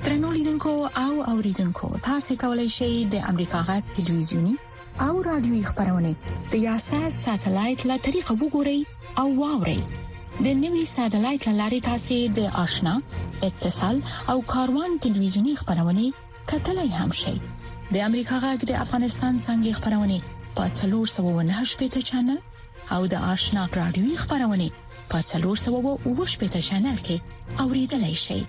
ترنو 0.06 0.30
لیدونکو 0.38 0.74
او 1.04 1.14
اوریدونکو 1.34 1.88
تاسو 2.10 2.32
کولی 2.44 2.68
شئ 2.78 2.92
د 3.16 3.26
امریکا 3.34 3.60
غږ 3.70 3.84
تلویزیونی 4.02 4.56
او 5.08 5.14
رادیوي 5.30 5.62
خبرونه 5.72 6.12
د 6.54 6.64
یاسات 6.68 7.14
ساتلایت 7.26 7.80
لا 7.92 7.96
طریقه 8.10 8.34
وګورئ 8.42 8.80
او 9.22 9.28
واورئ 9.44 9.80
د 10.44 10.46
نوي 10.64 10.84
سټلایټ 10.96 11.44
لارې 11.60 11.80
تاسو 11.90 12.18
د 12.38 12.40
آشنا 12.64 12.94
اتصال 13.48 13.98
او 14.34 14.38
کاروان 14.54 14.92
ټلویزیونی 15.08 15.54
خبرونه 15.64 16.04
کتلای 16.52 16.90
هم 17.00 17.12
شئ 17.24 17.36
د 17.94 17.96
امریکا 18.10 18.36
غږ 18.44 18.60
د 18.70 18.72
افغانستان 18.84 19.34
څنګه 19.48 19.70
خبرونه 19.78 20.18
په 20.58 20.64
398 20.82 21.80
پټ 21.80 21.96
چنل 22.10 22.40
او 22.96 23.02
د 23.14 23.16
آشنا 23.34 23.64
رادیوي 23.80 24.16
خبرونه 24.24 24.68
په 25.12 25.18
398 25.32 26.42
پټ 26.42 26.54
چنل 26.70 26.98
کې 27.08 27.18
اوریدلای 27.64 28.16
شئ 28.26 28.42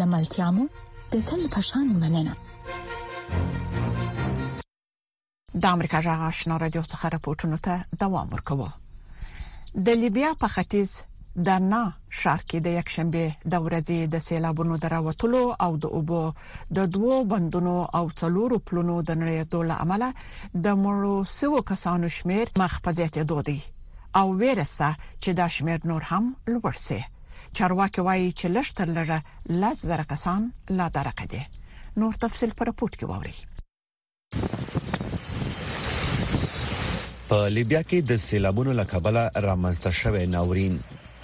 لملتيامو 0.00 0.64
د 1.12 1.14
تل 1.30 1.42
پشان 1.56 1.86
مننه 2.04 2.34
د 5.62 5.64
امریکا 5.74 5.98
غږ 6.06 6.18
آشنا 6.30 6.54
رادیو 6.64 6.82
څخه 6.92 7.04
راپورټونه 7.16 7.56
ته 7.66 7.74
دوام 8.04 8.26
ورکوه 8.34 8.68
د 9.88 9.90
لیبیا 10.04 10.30
په 10.44 10.48
ختیځ 10.54 10.90
د 11.46 11.50
نا 11.72 11.82
شهر 12.20 12.40
کې 12.48 12.58
د 12.64 12.66
یکشنبه 12.78 13.26
د 13.52 13.60
ورځې 13.66 14.08
د 14.14 14.20
سیلابونو 14.24 14.76
دراوتلو 14.84 15.40
او 15.66 15.76
د 15.84 15.92
اوبو 15.98 16.22
د 16.78 16.90
دوو 16.96 17.18
بندونو 17.32 17.74
او 17.98 18.10
څلورو 18.20 18.58
پلونو 18.70 18.96
د 19.02 19.16
نړیدو 19.20 19.62
لامل 19.70 20.02
د 20.66 20.76
مړو 20.82 21.16
سوه 21.36 21.62
کسانو 21.70 22.10
شمیر 22.18 22.52
مخ 22.62 22.74
په 22.86 22.96
زیاتېدو 22.98 23.38
دی 23.48 23.58
او 24.20 24.26
ورسته 24.42 24.88
چې 25.22 25.30
دا 25.40 25.48
شمیر 25.56 25.88
نور 25.92 26.02
هم 26.10 26.30
لوړ 26.52 26.74
شي 26.86 27.00
چارواکي 27.56 28.02
وایي 28.08 28.28
چې 28.38 28.46
لشتر 28.58 28.86
لره 28.96 29.22
لاس 29.64 29.86
زر 29.92 30.02
کسان 30.14 30.50
لا 30.80 30.90
درقه 31.00 31.24
دي 31.36 31.44
نور 32.04 32.22
تفصيل 32.26 32.52
پر 32.62 32.70
پورت 32.82 32.94
کې 33.02 33.10
ووري 33.12 33.36
په 37.32 37.50
لیبیا 37.56 37.82
کې 37.82 38.08
د 38.14 38.22
سیلابونو 38.28 38.76
لکبله 38.84 39.22
رامنځته 39.50 39.90
شوې 40.02 40.28
ناورین 40.38 40.80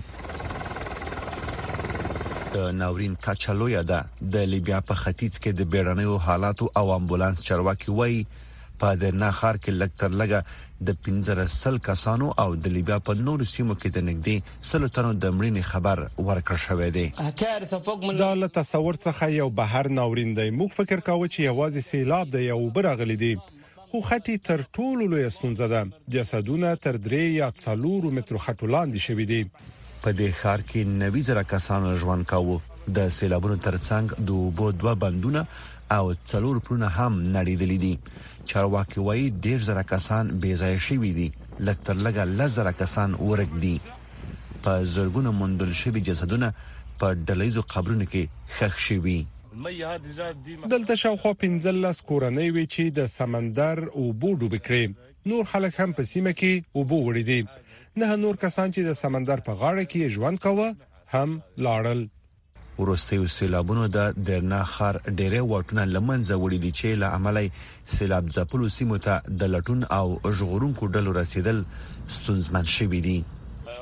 د 2.56 2.66
ناورین 2.78 3.18
کاچلویا 3.26 3.84
ده 3.92 4.00
د 4.36 4.48
لیبیا 4.54 4.80
په 4.92 5.00
ختیځ 5.02 5.38
کې 5.44 5.54
د 5.60 5.70
بیړنیو 5.76 6.16
حالاتو 6.30 6.70
او 6.82 6.84
امبولانس 6.96 7.44
چرواکي 7.50 7.96
وایي 8.00 8.24
په 8.86 8.96
د 9.04 9.14
ناخار 9.26 9.60
کې 9.66 9.76
لکټر 9.84 10.18
لګه 10.24 10.90
د 10.90 10.98
15 11.10 11.78
کسانو 11.90 12.32
او 12.46 12.48
د 12.68 12.74
لیبیا 12.80 13.00
په 13.12 13.22
نورو 13.30 13.48
سیمو 13.54 13.78
کې 13.78 13.96
د 14.00 14.10
نګدې 14.10 14.66
سلطنتونو 14.72 15.14
د 15.28 15.38
مړینې 15.38 15.64
خبر 15.74 15.98
ورکړ 16.08 16.64
شوې 16.66 16.90
ده 16.98 17.06
دا 18.26 18.34
له 18.42 18.48
تصور 18.58 18.96
څخه 19.06 19.24
یو 19.40 19.48
بهر 19.64 19.86
ناورین 20.02 20.30
دی 20.42 20.50
موږ 20.52 20.72
فکر 20.82 21.00
کاوه 21.12 21.32
چې 21.32 21.40
یوازې 21.50 21.82
سیلاب 21.94 22.28
دی 22.40 22.46
یو 22.50 22.60
برغلی 22.82 23.20
دی 23.28 23.34
خو 23.92 24.00
خټي 24.08 24.36
تر 24.48 24.62
ټولو 24.78 25.06
لوی 25.12 25.24
ستونزه 25.36 25.68
ده 25.74 25.80
جسدونه 26.16 26.72
تر 26.82 26.98
3 27.06 27.20
یا 27.36 27.46
4 27.62 28.10
متر 28.18 28.36
خټو 28.44 28.68
لاندې 28.74 29.00
شوي 29.06 29.26
دي 29.32 29.40
په 30.04 30.12
دې 30.20 30.28
خار 30.40 30.64
کې 30.72 30.84
نوي 31.04 31.22
زره 31.30 31.44
کسان 31.54 31.88
ژوند 32.04 32.28
کاوه 32.32 32.58
د 32.98 33.08
سیلابونو 33.16 33.56
ترڅنګ 33.68 34.14
د 34.28 34.38
اوبو 34.44 34.68
دوه 34.84 34.94
بندونه 35.06 35.44
او 35.98 36.04
څلور 36.34 36.60
پرونه 36.68 36.92
هم 37.00 37.18
نړیدلې 37.22 37.78
دي 37.86 38.54
چارواکي 38.54 39.06
وایي 39.10 39.26
ډیر 39.48 39.66
زره 39.70 39.86
کسان 39.94 40.32
بې 40.46 40.62
ځای 40.64 40.80
شوي 40.90 41.12
دي 41.20 41.28
لکتر 41.72 42.06
لګه 42.10 42.28
لزره 42.44 42.76
کسان 42.84 43.18
ورګ 43.32 43.58
دي 43.66 43.74
په 44.68 44.86
زرګونو 45.00 45.32
مندل 45.42 45.74
شوی 45.84 46.06
جسدونه 46.12 46.54
په 47.00 47.18
ډلېزو 47.18 47.68
قبرونو 47.76 48.06
کې 48.16 48.24
خښ 48.56 48.88
شوي 48.90 49.20
دلته 50.70 50.96
شاوخوا 50.96 51.34
15 51.34 52.04
کورنۍ 52.10 52.50
وی 52.52 52.66
چې 52.74 52.84
د 52.98 53.08
سمندر 53.14 53.80
او 53.88 54.12
بوډو 54.24 54.50
بکړي 54.52 55.32
نور 55.32 55.44
خلک 55.54 55.80
هم 55.80 55.94
په 55.98 56.04
سیمه 56.12 56.32
کې 56.42 56.62
او 56.76 56.84
بو 56.92 57.00
وړي 57.08 57.24
دي 57.30 58.04
نه 58.04 58.16
نور 58.22 58.36
کسان 58.44 58.72
چې 58.72 58.86
د 58.90 58.96
سمندر 59.02 59.42
په 59.48 59.54
غاړه 59.62 59.86
کې 59.92 60.12
ژوند 60.16 60.38
کاوه 60.46 60.68
هم 61.16 61.36
لاړل 61.68 62.06
ورستیو 62.80 63.28
سیلابونو 63.36 63.88
د 63.98 64.14
درنا 64.30 64.62
خار 64.76 65.02
ډېرې 65.02 65.42
واټونه 65.52 65.84
لمنځه 65.96 66.36
وړي 66.44 66.60
دي 66.68 66.72
چې 66.80 67.00
له 67.02 67.08
عملی 67.18 67.52
سیلاب 67.98 68.32
ځپلو 68.38 68.70
سیمو 68.78 69.02
ته 69.08 69.36
د 69.44 69.52
لټون 69.58 69.84
او 69.98 70.36
ژغورونکو 70.42 70.92
ډلو 71.00 71.18
رسیدل 71.20 71.62
ستونزمن 72.20 72.72
شوي 72.78 73.02
دي 73.10 73.18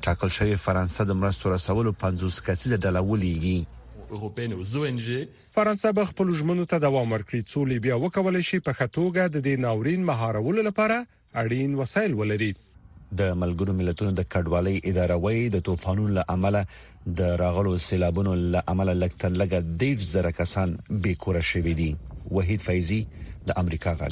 ټاکل 0.08 0.34
شوی 0.40 0.58
فرانسې 0.68 1.10
د 1.12 1.20
مرستې 1.22 1.54
رسولو 1.56 1.94
50 2.04 2.42
کسیزه 2.50 2.82
ډله 2.84 3.08
ولېږي 3.10 4.16
اروپین 4.18 4.54
او 4.58 4.62
زو 4.74 4.84
ان 4.90 5.00
جی 5.08 5.22
فرانسې 5.56 5.98
به 6.00 6.12
خپل 6.12 6.36
ژمنو 6.42 6.68
ته 6.74 6.84
دوام 6.88 7.12
ورکړي 7.14 7.52
څو 7.54 7.66
لیبیا 7.74 8.02
وکول 8.04 8.42
شي 8.50 8.62
په 8.70 8.78
خټوګه 8.78 9.36
د 9.36 9.38
دې 9.38 9.68
ناورین 9.68 10.06
مهارولو 10.12 10.68
لپاره 10.72 10.98
اړین 11.44 11.82
وسایل 11.84 12.18
ولري 12.22 12.52
د 13.12 13.32
ملګرو 13.42 13.74
ملتونو 13.74 14.12
د 14.20 14.28
کډوالۍ 14.34 14.78
اداره 14.86 15.16
وایي 15.26 15.44
د 15.56 15.64
طوفانونو 15.70 16.14
له 16.18 16.24
امله 16.36 16.64
د 17.22 17.36
راغلو 17.44 17.78
سیلابونو 17.90 18.34
له 18.56 18.64
امله 18.74 18.94
لکټر 19.04 19.30
لګه 19.42 19.60
د 19.84 19.84
10 19.86 20.12
زره 20.14 20.32
کسان 20.40 20.76
بې 21.02 21.14
کوره 21.28 21.42
شوي 21.52 21.74
دي 21.84 21.92
وحید 22.40 22.62
فیضی 22.72 23.04
د 23.48 23.60
امریکا 23.64 23.92
غږ 24.00 24.12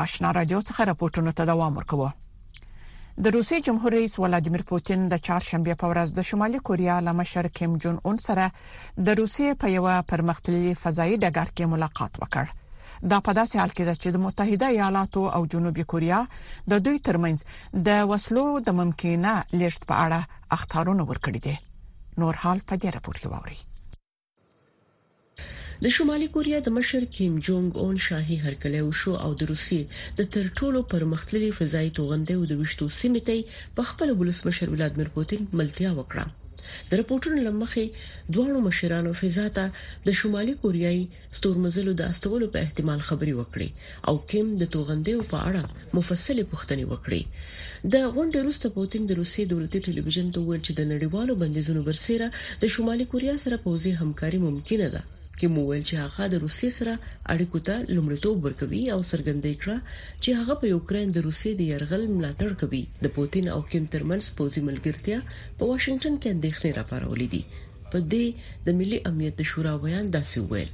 آشنا 0.00 0.32
رادیو 0.38 0.62
څخه 0.68 0.88
راپورټونه 0.90 1.36
ته 1.40 1.48
دوام 1.52 1.80
ورکوه 1.82 2.10
د 3.26 3.34
روسي 3.38 3.60
جمهور 3.70 3.96
رئیس 3.98 4.18
ولادیمیر 4.24 4.66
پوتین 4.72 5.08
د 5.14 5.22
چهارشنبه 5.28 5.78
په 5.84 5.92
ورځ 5.94 6.16
د 6.18 6.28
شمالي 6.32 6.62
کوریا 6.70 6.98
له 7.08 7.16
مشر 7.22 7.50
کیم 7.60 7.80
جون 7.86 7.96
اون 8.10 8.22
سره 8.28 8.52
د 9.08 9.18
روسي 9.22 9.50
په 9.64 9.74
یو 9.78 9.88
پرمختللي 10.14 10.74
فضائي 10.84 11.18
ډګر 11.24 11.56
کې 11.56 11.74
ملاقات 11.76 12.22
وکړ 12.26 12.55
دا 13.04 13.18
په 13.26 13.32
داسې 13.38 13.58
حال 13.60 13.70
کې 13.76 13.82
ده 13.88 13.94
چې 14.02 14.08
د 14.10 14.16
متحده 14.26 14.66
ایالاتو 14.68 15.22
او 15.36 15.46
جنوبي 15.54 15.84
کوریا 15.92 16.20
د 16.70 16.82
دوی 16.88 16.98
ترمنځ 16.98 17.38
د 17.88 18.04
وسلو 18.10 18.44
د 18.66 18.74
ممکنه 18.80 19.32
لیست 19.60 19.82
په 19.88 19.94
اړه 20.04 20.20
اخطارونه 20.58 21.02
ورکړي 21.10 21.40
دي 21.46 21.56
نور 22.22 22.34
حال 22.42 22.58
په 22.68 22.74
دې 22.80 22.88
راپور 22.98 23.16
کې 23.20 23.28
ووري 23.34 23.58
د 25.84 25.92
شمالي 25.96 26.26
کوریا 26.34 26.58
د 26.66 26.72
مشر 26.78 27.04
کیم 27.16 27.34
جونګ 27.46 27.76
اون 27.86 27.96
شاهي 28.06 28.36
هرکلی 28.44 28.80
وشو 28.84 29.12
او 29.24 29.30
د 29.40 29.50
روسي 29.50 29.80
د 29.88 30.20
تر 30.36 30.46
ټولو 30.58 30.80
پرمختللي 30.92 31.50
فضائي 31.58 31.90
توغندې 31.98 32.32
او 32.38 32.44
د 32.52 32.60
وشتو 32.60 32.88
سیمې 33.00 33.22
ته 33.26 33.76
په 33.80 33.88
خپل 33.90 34.14
ولسمشر 34.20 34.70
ولادمیر 34.76 35.08
پوتین 35.18 35.44
ملتیا 35.62 35.90
وکړه 36.00 36.45
د 36.66 36.90
رپورټونو 37.00 37.38
لمخې 37.48 37.86
دواړو 38.34 38.58
مشرانو 38.68 39.10
فضا 39.20 39.46
ته 39.58 39.64
د 40.06 40.18
شمالي 40.20 40.54
کوریاي 40.62 41.00
ستورمزلو 41.38 41.92
د 42.00 42.12
استولو 42.12 42.46
په 42.56 42.64
احتمال 42.66 43.00
خبري 43.08 43.34
وکړي 43.40 43.68
او 44.10 44.14
کیم 44.32 44.46
د 44.62 44.70
توغندې 44.76 45.14
په 45.34 45.42
اړه 45.50 45.62
مفصله 45.98 46.42
پوښتنه 46.52 46.84
وکړي 46.92 47.22
د 47.94 47.96
غونډې 48.14 48.38
وروسته 48.40 48.66
پوتین 48.78 49.02
د 49.08 49.12
روسي 49.20 49.42
دولتي 49.54 49.78
ټلویزیون 49.88 50.28
ته 50.36 50.38
وویل 50.40 50.62
چې 50.66 50.72
د 50.78 50.82
نړیوالو 50.94 51.38
بندیزونو 51.42 51.80
برسره 51.90 52.26
د 52.62 52.74
شمالي 52.76 53.04
کوریا 53.12 53.34
سره 53.44 53.56
پوزي 53.66 53.92
همکاري 54.02 54.38
ممکنه 54.46 54.88
ده 54.94 55.02
کې 55.40 55.46
مو 55.54 55.62
ویل 55.68 55.84
چې 55.90 55.94
هغه 56.04 56.24
د 56.34 56.42
روسي 56.44 56.68
سره 56.78 56.92
اړیکو 57.34 57.58
ته 57.68 57.74
لومړیتوب 57.96 58.36
ورکوي 58.48 58.82
او 58.94 58.98
څرګندې 59.10 59.54
کړه 59.62 59.76
چې 60.22 60.30
هغه 60.40 60.54
په 60.62 60.66
یوکرين 60.74 61.08
د 61.16 61.26
روسي 61.26 61.50
د 61.60 61.68
يرغل 61.72 62.02
ملاتړ 62.16 62.50
کوي 62.62 62.82
د 63.04 63.14
پوتين 63.18 63.46
او 63.56 63.60
کیم 63.74 63.84
ترمنس 63.96 64.26
پوزي 64.40 64.62
ملګرتیا 64.70 65.18
په 65.56 65.62
واشنگټن 65.70 66.14
کې 66.20 66.28
اندېښنې 66.34 66.76
راپارولې 66.78 67.28
دي 67.34 67.42
په 67.92 67.98
دې 68.12 68.26
د 68.66 68.82
ملي 68.82 68.98
امنیت 69.12 69.38
شورا 69.52 69.74
ویان 69.82 70.06
داسې 70.16 70.36
ویل 70.50 70.70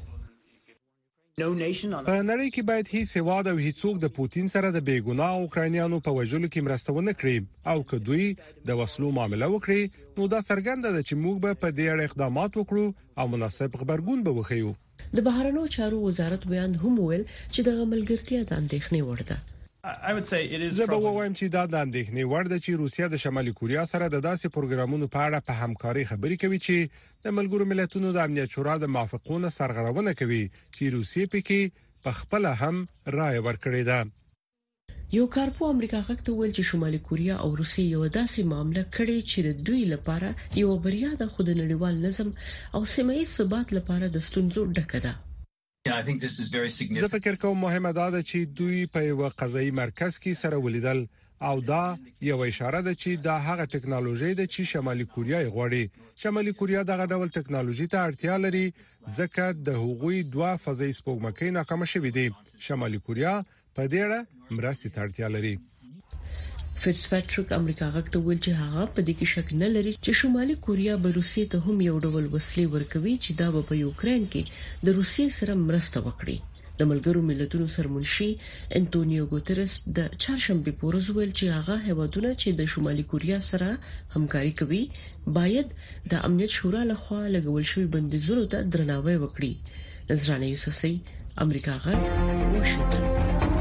په 1.41 2.17
نړۍ 2.31 2.49
کې 2.55 2.63
باید 2.71 2.89
هیڅ 2.95 3.13
هواد 3.19 3.47
او 3.51 3.53
هیڅوک 3.67 4.01
د 4.01 4.09
پوتین 4.17 4.51
سره 4.55 4.71
د 4.73 4.81
بیګناه 4.89 5.39
اوکرانیانو 5.45 6.01
په 6.09 6.15
وژلو 6.19 6.51
کې 6.53 6.67
مرسته 6.67 6.95
ونه 6.97 7.15
کړي 7.23 7.73
او 7.75 7.87
که 7.93 8.01
دوی 8.09 8.27
د 8.71 8.77
وسلو 8.81 9.13
معاملې 9.19 9.49
وکړي 9.55 10.19
نو 10.19 10.29
دا 10.35 10.41
څرګنده 10.51 10.93
ده 10.99 11.01
چې 11.09 11.21
موږ 11.23 11.37
به 11.45 11.61
په 11.65 11.73
دې 11.79 11.87
اړه 11.93 12.09
اقدامات 12.11 12.53
وکړو 12.63 12.85
او 13.21 13.27
مناسب 13.37 13.81
خبرګون 13.85 14.27
به 14.27 14.37
وخیو 14.41 14.75
د 15.21 15.27
بهرنیو 15.31 15.73
چارو 15.79 16.05
وزارت 16.09 16.47
بیان 16.53 16.79
هم 16.85 16.95
ویل 17.01 17.25
چې 17.55 17.61
د 17.67 17.79
غملګرتیا 17.83 18.41
د 18.51 18.61
اندېښنې 18.61 19.11
وړ 19.11 19.21
ده 19.33 19.39
زه 20.79 20.85
به 20.91 20.99
ووایم 21.05 21.35
چې 21.39 21.47
دا 21.55 21.63
د 21.71 21.75
اندېښنې 21.85 22.25
وړ 22.33 22.45
ده 22.53 22.59
چې 22.65 22.81
روسیا 22.83 23.07
د 23.11 23.17
شمالي 23.25 23.53
کوریا 23.61 23.85
سره 23.93 24.05
د 24.09 24.17
داسې 24.29 24.47
پروګرامونو 24.57 25.07
په 25.15 25.19
اړه 25.27 25.39
په 25.49 25.53
همکاري 25.63 26.05
خبرې 26.11 26.37
کوي 26.43 26.59
چې 26.67 26.77
د 27.25 27.35
ملګرو 27.39 27.65
ملتونو 27.73 28.09
د 28.17 28.19
امنیت 28.27 28.49
شورا 28.57 28.75
د 28.83 28.87
موافقون 28.97 29.43
سرغړونه 29.59 30.11
کوي 30.21 30.43
چې 30.75 30.83
روسیې 30.97 31.25
پکې 31.33 31.61
په 32.05 32.11
خپل 32.21 32.43
هم 32.63 32.77
رائے 33.17 33.41
ورکړې 33.47 33.83
ده 33.91 33.99
یو 35.17 35.27
کارپو 35.39 35.63
امریکا 35.77 36.01
غکته 36.11 36.31
ویل 36.37 36.53
چې 36.57 36.69
شمالي 36.71 37.01
کوریا 37.11 37.37
او 37.47 37.51
روسي 37.63 37.85
یو 37.95 38.03
داسې 38.19 38.41
معاملې 38.51 38.85
کړې 38.95 39.17
چې 39.31 39.39
د 39.47 39.51
دوی 39.67 39.83
لپاره 39.95 40.29
یو 40.63 40.71
بریا 40.87 41.11
د 41.23 41.35
خود 41.35 41.49
نړیوال 41.61 41.95
نظم 42.07 42.29
او 42.77 42.81
سیمه 42.97 43.15
ییز 43.21 43.31
ثبات 43.43 43.69
لپاره 43.79 44.07
د 44.09 44.17
ستونزو 44.31 44.61
ډکه 44.81 44.99
ده 45.09 45.13
زه 47.01 47.09
فکر 47.09 47.35
کوم 47.35 47.59
مهمه 47.65 47.93
دا 47.99 48.07
ده 48.15 48.21
چې 48.31 48.39
دوی 48.59 48.81
په 48.95 49.01
یو 49.11 49.21
قضایي 49.41 49.71
مرکز 49.83 50.13
کې 50.23 50.33
سره 50.43 50.57
ولیدل 50.67 51.01
او 51.49 51.55
دا 51.71 51.85
یو 52.31 52.39
اشاره 52.51 52.81
ده 52.89 52.93
چې 53.03 53.11
دا 53.27 53.37
هغه 53.49 53.65
ټکنالوژي 53.75 54.33
ده 54.41 54.45
چې 54.53 54.63
شمالي 54.73 55.07
کوریا 55.15 55.39
یې 55.45 55.55
غواړي 55.57 55.85
شمالي 56.23 56.53
کوریا 56.61 56.83
دغه 56.93 57.05
ډول 57.13 57.29
ټکنالوژي 57.39 57.87
ته 57.93 57.99
اړتیا 58.07 58.35
لري 58.45 58.67
ځکه 59.19 59.45
د 59.67 59.79
هغوی 59.83 60.19
دوه 60.35 60.51
فضایي 60.65 60.95
سپوږمکۍ 61.01 61.49
ناکامه 61.59 61.87
شوې 61.93 62.11
دي 62.17 62.27
شمالي 62.67 63.01
کوریا 63.07 63.35
په 63.77 63.83
دې 63.93 64.01
اړه 64.07 64.19
مرستې 64.59 64.89
ته 64.95 64.99
اړتیا 65.07 65.29
لري 65.37 65.55
فټسپټریک 66.83 67.51
امریکا 67.57 67.87
غږ 67.95 68.07
ته 68.15 68.19
ویل 68.27 68.39
چې 68.47 68.53
هغه 68.63 68.83
په 68.95 69.01
دې 69.07 69.15
کې 69.19 69.27
شک 69.33 69.49
نه 69.63 69.67
لري 69.75 69.91
چې 70.05 70.11
شمالي 70.21 70.55
کوریا 70.65 70.95
به 71.05 71.09
روسي 71.17 71.43
ته 71.53 71.57
هم 71.67 71.77
یو 71.89 71.97
ډول 72.05 72.25
وسلې 72.35 72.67
ورکوي 72.75 73.13
چې 73.25 73.31
دا 73.43 73.49
په 73.69 73.75
یوکرين 73.85 74.25
کې 74.33 74.43
د 74.89 74.97
روسي 74.97 75.27
سره 75.39 75.53
مرسته 75.67 75.99
وکړي 76.07 76.39
د 76.81 76.91
ملګرو 76.93 77.21
ملتونو 77.31 77.67
سرمنشي 77.77 78.29
انټونیو 78.81 79.25
ګوترس 79.37 79.73
د 80.01 80.11
چهارشنبه 80.27 80.71
پورز 80.83 81.05
ویل 81.17 81.33
چې 81.39 81.47
هغه 81.61 81.75
هیوادونه 81.93 82.31
چې 82.41 82.49
د 82.63 82.75
شمالي 82.75 83.05
کوریا 83.15 83.39
سره 83.53 83.69
همکاري 84.19 84.53
کوي 84.65 84.83
باید 85.41 85.69
د 86.13 86.29
امنیت 86.33 86.51
شورا 86.61 86.83
لخوا 86.93 87.23
لګول 87.39 87.65
شوی 87.75 87.87
بندیزونو 87.97 88.45
ته 88.55 88.59
درناوی 88.77 89.17
وکړي 89.21 89.53
نظرانه 90.13 90.47
یوسفزی 90.55 90.95
امریکا 91.49 91.75
غږ 91.85 92.01
واشنگټن 92.61 93.61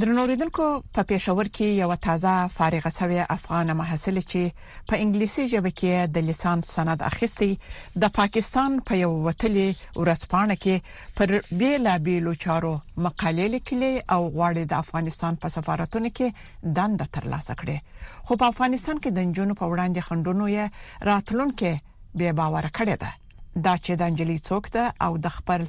درنوریدونکو 0.00 0.66
په 0.96 1.02
پېښور 1.08 1.48
کې 1.56 1.66
یو 1.80 1.94
تازه 2.04 2.46
فارغ 2.52 2.86
شوی 2.98 3.16
افغان 3.34 3.70
محصل 3.80 4.18
چې 4.18 4.68
په 4.90 4.98
انګلیسي 5.04 5.44
ژبه 5.54 5.72
کې 5.80 6.12
د 6.14 6.28
لسان 6.28 6.62
سند 6.68 7.02
اخیستی 7.08 7.48
د 8.04 8.12
پاکستان 8.18 8.78
په 8.78 8.86
پا 8.90 9.00
یو 9.00 9.10
وتلي 9.26 9.64
ورځپاڼه 9.72 10.54
کې 10.62 10.94
پر 11.18 11.34
بیلا 11.64 11.96
بیلو 12.06 12.32
چارو 12.44 12.70
مقالې 12.76 13.52
لیکلي 13.56 13.90
او 14.16 14.20
غواړي 14.28 14.70
د 14.72 14.80
افغانستان 14.84 15.36
په 15.42 15.54
سفارتونو 15.56 16.10
کې 16.18 16.70
دند 16.80 17.04
ترلاسه 17.18 17.56
کړي 17.64 18.06
خو 18.30 18.36
په 18.44 18.54
افغانستان 18.54 19.02
کې 19.02 19.16
د 19.20 19.26
جنونو 19.40 19.56
په 19.58 19.68
وړاندې 19.72 20.06
خندونو 20.08 20.46
یې 20.54 21.10
راتلونکو 21.12 21.74
به 22.22 22.32
باور 22.40 22.70
کړی 22.80 22.96
ده 23.04 23.60
دا 23.68 23.76
چې 23.82 24.00
د 24.04 24.14
انجلی 24.14 24.38
څوک 24.50 24.72
ده 24.78 24.86
او 25.08 25.12
د 25.28 25.36
خپل 25.38 25.68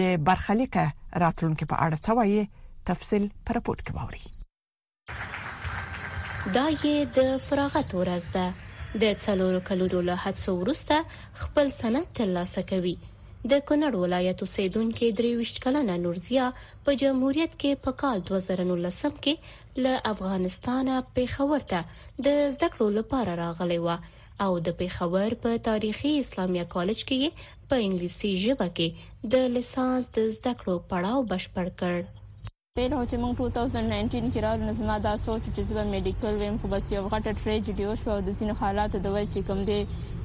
به 0.00 0.16
برخلیک 0.30 0.80
راتلونکو 1.26 1.70
په 1.74 1.80
اړه 1.84 2.02
څه 2.02 2.18
وایي 2.20 2.42
تفصيل 2.90 3.24
پر 3.48 3.54
راپورټ 3.58 3.80
کې 3.86 3.92
واوري 4.00 4.22
دا 6.58 6.62
یې 6.84 6.96
د 7.16 7.32
فراغت 7.46 7.88
ورځ 8.00 8.24
ده 8.36 8.46
د 9.02 9.04
څلورو 9.24 9.60
کلونو 9.70 9.98
له 10.10 10.14
حادثو 10.26 10.52
وروسته 10.62 10.96
خپل 11.42 11.66
سند 11.78 12.04
ترلاسه 12.18 12.60
کوي 12.72 12.96
د 13.02 13.52
کونړ 13.68 13.90
ولایت 14.04 14.38
اوسیدونکو 14.46 15.06
درويشت 15.20 15.56
کلنه 15.66 15.94
نورزیا 16.06 16.46
په 16.88 16.96
جمهوریت 17.02 17.52
کې 17.60 17.80
په 17.84 17.90
کال 18.02 18.18
2019 18.30 19.18
کې 19.26 19.34
له 19.86 19.92
افغانستان 20.14 20.86
پیښور 21.18 21.60
ته 21.74 21.80
د 22.24 22.26
زده 22.56 22.68
کړو 22.74 22.86
لپاره 22.98 23.32
راغلی 23.42 23.80
و 23.84 23.86
او 24.44 24.50
د 24.70 24.76
پیښور 24.80 25.30
په 25.44 25.50
تاریخي 25.68 26.12
اسلامي 26.24 26.64
کالج 26.74 27.00
کې 27.12 27.46
په 27.68 27.74
انګلیسي 27.86 28.32
ژبه 28.46 28.68
کې 28.80 29.30
د 29.36 29.46
لیسانس 29.58 30.04
د 30.18 30.28
زده 30.40 30.52
کړو 30.62 30.76
پړاو 30.92 31.20
بشپړ 31.34 31.66
کړ 31.84 31.94
پیل 32.78 32.92
هو 32.96 33.00
چې 33.10 33.16
موږ 33.22 33.32
2019 33.56 34.30
کې 34.32 34.44
راغلو 34.46 34.72
زما 34.80 34.94
دا 35.06 35.14
سوچ 35.24 35.42
چې 35.54 35.60
زما 35.70 35.82
میډیکل 35.94 36.34
ویم 36.38 36.54
خو 36.60 36.66
بس 36.74 36.84
یو 36.94 37.02
غټه 37.12 37.30
ټریجډي 37.40 37.84
وشو 37.86 38.08
او 38.14 38.20
د 38.26 38.30
سینو 38.38 38.54
حالات 38.60 38.92
د 38.98 39.06
وای 39.14 39.26
چې 39.34 39.40
کم 39.48 39.58
دی 39.68 39.80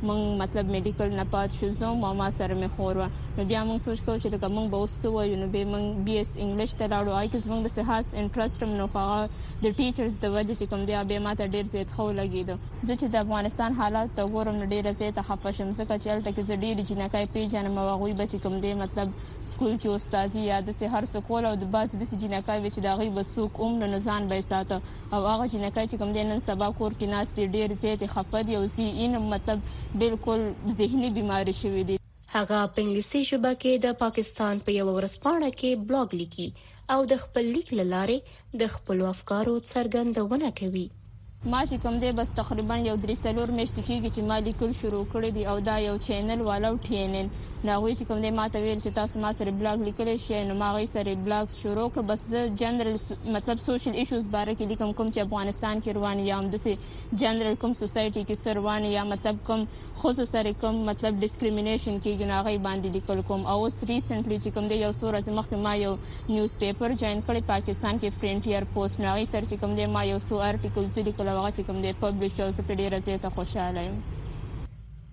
مونږ 0.06 0.22
مطلب 0.42 0.66
میډیکل 0.72 1.10
نه 1.18 1.24
پات 1.32 1.50
شو 1.60 1.68
زم 1.76 1.98
ماما 2.06 2.26
سره 2.34 2.54
مې 2.54 2.68
خور 2.76 2.96
و 2.98 3.06
نو 3.38 3.44
بیا 3.52 3.62
مونږ 3.68 3.82
سوچ 3.86 4.02
کوو 4.06 4.18
چې 4.22 4.30
لکه 4.34 4.48
مونږ 4.58 4.70
به 4.70 4.78
اوس 4.86 4.98
وایو 5.06 5.38
نو 5.38 5.46
به 5.54 5.66
مونږ 5.70 6.04
بي 6.10 6.18
اس 6.20 6.34
انګلیش 6.38 6.76
ته 6.82 6.88
راوړو 6.92 7.12
آی 7.20 7.28
کس 7.36 7.48
مونږ 7.48 7.62
د 7.68 7.74
سهاس 7.76 8.14
انټرست 8.24 8.64
نو 8.82 8.86
خو 8.96 9.06
د 9.64 9.74
ټیچرز 9.80 10.18
د 10.26 10.36
وجه 10.36 10.56
چې 10.60 10.66
کوم 10.74 10.84
دی 10.90 11.00
به 11.12 11.20
ماته 11.28 11.48
ډیر 11.54 11.66
زیات 11.74 11.94
خو 11.96 12.06
لګیدو 12.20 12.56
چې 12.74 13.16
د 13.16 13.26
افغانستان 13.26 13.78
حالات 13.82 14.14
ته 14.20 14.28
ګورم 14.36 14.60
نو 14.62 14.68
ډیر 14.76 14.92
زیات 15.02 15.20
خفه 15.32 15.52
شم 15.60 15.74
ځکه 15.80 16.00
چې 16.04 16.14
هلته 16.14 16.36
کې 16.36 16.42
زه 16.50 16.56
ډیر 16.66 16.82
جنکای 16.92 17.26
پیژنم 17.38 17.78
او 17.86 17.88
هغه 17.94 18.14
به 18.22 18.26
چې 18.26 18.44
کوم 18.46 18.60
دی 18.66 18.74
مطلب 18.84 19.12
سکول 19.50 19.72
کې 19.72 19.98
استاد 20.02 20.36
یا 20.44 20.62
د 20.70 20.96
هر 20.98 21.10
سکول 21.14 21.46
او 21.54 21.56
د 21.64 21.72
باز 21.78 21.96
د 22.04 22.12
جنکای 22.26 22.60
وچ 22.68 22.80
دا 22.90 22.96
غي 23.02 23.10
بسوک 23.20 23.60
عمر 23.68 23.88
نه 23.96 24.00
ځان 24.08 24.30
به 24.34 24.42
ساتو 24.52 24.80
او 25.14 25.26
هغه 25.28 25.50
جنکای 25.56 25.88
چې 25.88 25.96
کوم 26.06 26.14
دی 26.20 26.24
نن 26.36 26.40
سبا 26.52 26.72
کور 26.78 26.92
کې 27.00 27.14
ناس 27.18 27.36
ډیر 27.60 27.78
زیات 27.88 28.08
خفه 28.16 28.44
دی 28.52 28.56
او 28.62 28.64
سی 28.78 28.90
ان 29.06 29.22
مطلب 29.36 29.60
بالکل 30.00 30.42
ذهني 30.78 31.10
بيماري 31.16 31.54
شوې 31.62 31.84
دي 31.90 31.96
هغه 32.36 32.60
په 32.74 32.78
انګلیسي 32.84 33.22
ژبه 33.30 33.52
کې 33.62 33.72
د 33.86 33.98
پاکستان 34.04 34.56
په 34.66 34.72
یو 34.80 34.88
ورځپاڼه 34.98 35.50
کې 35.60 35.82
بلاګ 35.88 36.10
لیکي 36.22 36.48
او 36.96 37.00
د 37.12 37.24
خپل 37.24 37.46
لیک 37.56 37.68
لاره 37.94 38.18
د 38.62 38.76
خپل 38.76 38.98
افکارو 39.14 39.56
څرګندونه 39.72 40.48
کوي 40.60 40.86
ما 41.52 41.60
چې 41.70 41.76
کوم 41.82 41.98
دی 42.00 42.10
بس 42.18 42.30
تقریبا 42.38 42.76
یو 42.86 42.94
درې 43.04 43.16
سلور 43.18 43.52
میاشتې 43.58 43.84
کېږي 43.88 44.10
چې 44.16 44.22
ما 44.30 44.38
لیکل 44.48 44.72
شروع 44.80 45.04
کړی 45.12 45.30
دی 45.36 45.44
او 45.52 45.60
دا 45.68 45.76
یو 45.82 45.94
چینل 46.08 46.42
والاو 46.48 46.76
ټینل 46.88 47.30
نو 47.66 47.72
هغوی 47.76 47.94
چې 47.98 48.04
کوم 48.10 48.20
دی 48.26 48.32
ما 48.40 48.48
ته 48.56 48.62
ویل 48.64 48.82
چې 48.84 48.96
تاسو 48.98 49.22
ما 49.26 49.32
سره 49.38 49.54
بلاګ 49.62 49.86
لیکلی 49.88 50.16
شئ 50.24 50.42
نو 50.50 50.58
ما 50.62 50.70
هغوی 50.72 50.90
سره 50.96 51.14
بلاګ 51.28 51.54
شروع 51.62 51.86
کړ 51.96 52.02
بس 52.10 52.26
زه 52.32 52.50
جنرل 52.62 52.98
مطلب 53.38 53.62
سوشل 53.68 53.96
ایشوز 54.02 54.28
باره 54.34 54.56
کې 54.56 54.72
لیکم 54.72 54.92
کوم 55.00 55.14
چې 55.14 55.30
افغانستان 55.30 55.82
کې 55.86 55.96
روان 56.00 56.20
یا 56.26 56.42
هم 56.42 56.52
داسې 56.56 57.16
جنرل 57.24 57.56
کوم 57.64 57.74
سوسایټي 57.80 58.28
کې 58.28 58.44
سر 58.44 58.60
روان 58.60 58.90
یا 58.92 59.08
مطلب 59.14 59.40
کوم 59.52 59.66
ښځو 59.78 60.34
سره 60.34 60.54
کوم 60.66 60.84
مطلب 60.92 61.24
ډسکریمینیشن 61.30 61.98
کېږي 62.04 62.32
نو 62.34 62.42
هغوی 62.42 62.62
باندې 62.68 63.00
لیکل 63.00 63.24
کوم 63.32 63.48
او 63.54 63.58
اوس 63.64 63.80
ریسنټلی 63.94 64.38
چې 64.42 64.60
کوم 64.60 64.70
دی 64.74 64.82
یو 64.84 64.92
څو 65.00 65.08
ورځې 65.08 65.40
مخکې 65.40 65.64
ما 65.70 65.76
یو 65.86 65.96
نیوز 66.36 66.60
پیپر 66.66 67.00
جوین 67.00 67.26
کړی 67.28 67.54
پاکستان 67.56 68.04
کې 68.06 68.22
فرنټیر 68.22 68.70
پوسټ 68.76 69.00
نو 69.08 69.10
هغوی 69.14 69.26
سره 69.34 69.44
چې 69.52 69.64
کوم 69.66 69.76
دی 69.82 69.90
ما 69.98 70.06
یو 70.12 70.20
څو 70.30 70.46
آرټیکلز 70.52 71.04
لیکل 71.10 71.36
هغه 71.38 71.52
چې 71.56 71.64
کوم 71.68 71.80
دی 71.86 71.92
پبلش 72.04 72.38
او 72.46 72.52
زه 72.60 72.64
په 72.68 72.76
ډیره 72.80 73.00
زیاته 73.10 73.30
خوشاله 73.40 73.82
یم 73.88 73.98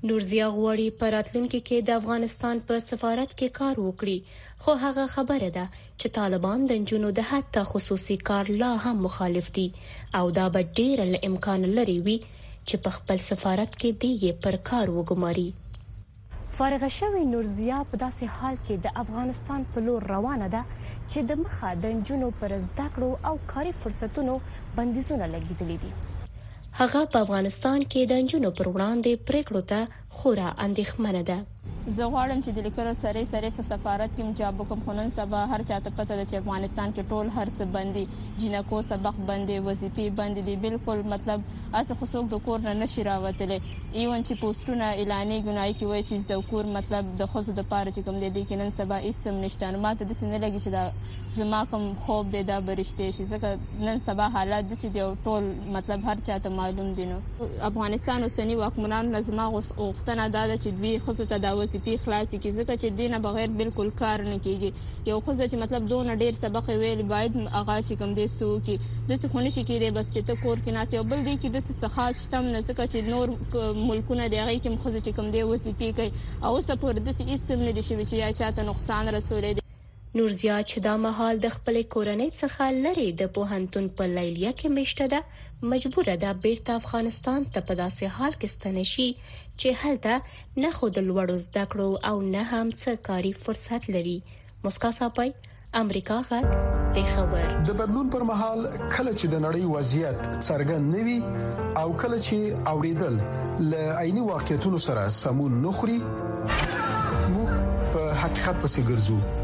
نورزیا 0.08 0.46
غواړي 0.58 0.86
په 1.00 1.10
راتلونکي 1.14 1.60
کې 1.66 1.78
د 1.90 1.98
افغانستان 2.02 2.62
په 2.70 2.74
سفارت 2.90 3.30
کې 3.38 3.56
کار 3.58 3.76
وکړي 3.82 4.62
خو 4.66 4.72
هغه 4.84 5.04
خبره 5.16 5.48
ده 5.56 5.66
چې 6.00 6.14
طالبان 6.18 6.64
د 6.72 6.78
جنونو 6.92 7.10
د 7.18 7.26
حتی 7.30 7.62
خصوصي 7.72 8.16
کار 8.30 8.50
لا 8.62 8.70
هم 8.84 8.94
مخالف 9.08 9.50
دي 9.58 9.66
او 10.20 10.24
دا 10.38 10.46
به 10.56 10.68
ډیر 10.80 11.04
ل 11.16 11.20
امکان 11.32 11.66
لري 11.80 11.98
وي 12.08 12.16
چې 12.26 12.86
په 12.86 12.90
خپل 13.00 13.24
سفارت 13.28 13.76
کې 13.82 14.00
دی 14.22 14.32
پر 14.46 14.58
کار 14.72 14.94
وګماري 14.96 15.48
فارغ 16.60 16.82
شوی 16.96 17.24
نورزیا 17.34 17.78
په 17.92 17.98
داسې 18.02 18.34
حال 18.38 18.56
کې 18.60 18.82
د 18.84 19.00
افغانستان 19.04 19.64
په 19.74 19.84
لور 19.86 20.06
روانه 20.14 20.48
ده 20.56 20.64
چې 20.78 21.28
د 21.30 21.44
مخه 21.44 21.74
د 21.84 22.00
جنونو 22.08 22.34
پر 22.42 22.58
زده 22.70 22.88
کړو 22.96 23.30
او 23.30 23.34
کاري 23.54 23.74
فرصتونو 23.84 24.36
بندیزونه 24.76 25.30
لګیدلې 25.34 25.80
دي 25.86 26.12
هغه 26.80 27.00
په 27.12 27.18
افغانستان 27.24 27.80
کې 27.90 28.00
د 28.04 28.12
انجونو 28.20 28.50
پر 28.58 28.66
وړاندې 28.74 29.12
پریکړو 29.28 29.62
ته 29.70 29.80
خورا 30.16 30.48
اندېښمنه 30.66 31.22
ده 31.28 31.38
زه 31.92 32.04
غواړم 32.12 32.38
چې 32.44 32.50
د 32.56 32.58
لیکلو 32.66 32.92
سره 33.00 33.22
سره 33.30 33.48
په 33.56 33.62
سفارت 33.64 34.14
کې 34.16 34.26
مجاب 34.28 34.60
کوم 34.68 34.80
خو 34.84 34.92
نن 34.98 35.10
سبا 35.16 35.40
هر 35.50 35.62
چاته 35.70 35.90
پته 35.96 36.16
ده 36.20 36.22
چې 36.30 36.36
افغانستان 36.42 36.92
کې 36.94 37.02
ټول 37.08 37.32
هر 37.32 37.48
څه 37.48 37.66
بندي 37.74 38.04
جنکو 38.38 38.78
سبق 38.86 39.18
بندي 39.30 39.58
وظیفې 39.66 40.14
بندي 40.20 40.44
دي 40.46 40.54
بالکل 40.62 41.02
مطلب 41.12 41.42
اسه 41.80 41.96
خو 41.98 42.08
څوک 42.12 42.30
د 42.34 42.40
کور 42.46 42.64
نه 42.68 42.72
نشي 42.78 43.04
راوتلې 43.08 43.74
ایون 43.80 44.24
چې 44.28 44.38
پوسټونه 44.44 44.86
اعلانې 44.92 45.44
ګنای 45.48 45.74
کې 45.74 45.90
وای 45.90 46.06
چې 46.06 46.24
د 46.32 46.46
کور 46.54 46.70
مطلب 46.78 47.10
د 47.22 47.28
خوځ 47.34 47.52
د 47.60 47.68
پاره 47.74 47.90
چې 47.90 48.08
کوم 48.08 48.22
دي 48.24 48.44
کې 48.46 48.62
نن 48.62 48.72
سبا 48.78 49.02
هیڅ 49.04 49.20
سم 49.28 49.42
نشته 49.44 49.70
نو 49.76 49.82
ماته 49.84 50.08
د 50.14 50.18
سینې 50.22 50.42
لګي 50.46 50.64
چې 50.64 50.70
دا 50.76 51.38
زما 51.40 51.62
کوم 51.74 51.86
خوب 52.06 52.32
دی 52.36 52.42
دا 52.52 52.58
برشته 52.70 53.12
شي 53.18 53.28
ځکه 53.34 53.84
نن 53.90 54.02
سبا 54.08 54.30
حالات 54.38 54.72
دي 54.72 54.80
چې 54.86 55.20
ټول 55.28 55.52
مطلب 55.76 56.08
هر 56.12 56.16
چاته 56.30 56.56
معلوم 56.62 56.90
دي 57.02 57.08
نو 57.12 57.20
افغانستان 57.72 58.26
اوسنی 58.32 58.58
واکمنان 58.64 59.14
لازمه 59.18 59.48
غوښتنه 59.60 60.28
ده 60.40 60.48
چې 60.56 60.82
دوی 60.82 60.94
خوځ 61.06 61.32
ته 61.34 61.44
دا 61.46 61.54
وظیفې 61.74 61.94
خلاصې 62.06 62.36
کړي 62.42 62.52
ځکه 62.58 62.74
چې 62.82 62.88
دینه 62.98 63.18
بغیر 63.26 63.48
بالکل 63.60 63.88
کار 64.00 64.18
نه 64.30 64.36
کیږي 64.44 64.70
یو 65.10 65.18
خو 65.24 65.30
چې 65.50 65.56
مطلب 65.62 65.82
دونه 65.92 66.12
ډیر 66.22 66.32
سبق 66.44 66.66
ویل 66.82 67.02
باید 67.14 67.32
هغه 67.56 67.76
چې 67.86 67.92
کوم 68.02 68.10
دې 68.18 68.26
سو 68.38 68.50
کې 68.64 68.74
د 69.10 69.22
سخونه 69.22 69.48
شي 69.56 69.62
کېږي 69.68 69.88
بس 69.98 70.06
چې 70.14 70.20
ته 70.28 70.34
کور 70.44 70.56
کې 70.62 70.70
ناس 70.78 70.88
یو 70.98 71.02
بل 71.14 71.20
دی 71.30 71.34
کې 71.40 71.48
د 71.52 71.58
سخاص 71.82 72.14
شتم 72.28 72.44
نه 72.54 72.60
ځکه 72.68 72.82
چې 72.92 72.98
نور 73.12 73.26
ملکونه 73.90 74.24
دی 74.30 74.36
هغه 74.42 74.54
کې 74.62 74.70
مخزه 74.76 75.00
چې 75.04 75.10
کوم 75.18 75.26
دې 75.34 75.42
وظیفې 75.50 75.88
کوي 75.96 76.10
او 76.46 76.54
څه 76.66 76.72
پر 76.84 76.94
دې 77.04 77.12
اسم 77.36 77.58
نه 77.68 77.72
دي 77.76 77.82
شوی 77.90 78.02
چې 78.08 78.16
یا 78.24 78.30
چاته 78.44 78.60
نقصان 78.72 79.04
رسولې 79.18 79.63
نور 80.18 80.32
زیات 80.40 80.66
چې 80.70 80.80
دا 80.86 80.92
مهال 81.04 81.34
د 81.44 81.48
خپلې 81.54 81.82
کورنۍ 81.94 82.30
څخه 82.40 82.66
لري 82.84 83.06
د 83.22 83.30
پوهنتون 83.38 83.86
په 84.00 84.04
لیلیه 84.16 84.50
کې 84.58 84.68
مشته 84.74 85.06
ده 85.14 85.20
مجبور 85.72 86.06
ده 86.24 86.30
بیرته 86.44 86.76
افغانستان 86.82 87.46
ته 87.56 87.64
په 87.70 87.74
داسې 87.80 88.04
حال 88.18 88.32
کې 88.40 88.48
ستنشي 88.54 89.08
چې 89.60 89.68
هلته 89.82 90.14
نه 90.66 90.70
خود 90.78 90.94
لوړو 91.08 91.36
زده 91.46 91.64
کړو 91.72 91.88
او 92.12 92.14
نه 92.34 92.42
هم 92.52 92.66
څه 92.82 92.90
کاری 93.10 93.32
فرصت 93.48 93.90
لري 93.96 94.14
مسکا 94.66 94.90
صاحب 94.98 95.20
امریکا 95.84 96.18
غږ 96.30 96.46
پیښور 96.98 97.60
د 97.70 97.80
بدلون 97.84 98.10
پر 98.16 98.22
مهال 98.32 98.60
کله 98.94 99.12
چې 99.18 99.26
د 99.36 99.46
نړۍ 99.46 99.62
وضعیت 99.76 100.18
څرګند 100.48 100.84
نوي 100.96 101.18
او 101.80 101.86
کله 102.02 102.18
چې 102.26 102.36
اوریدل 102.72 103.14
ل 103.74 103.98
عیني 104.02 104.22
واقعیتونو 104.32 104.78
سره 104.90 105.08
سمون 105.22 105.60
نخري 105.66 105.98
موږ 106.02 107.88
په 107.94 108.04
حقیقت 108.24 108.56
پسې 108.62 108.80
ګرځو 108.88 109.43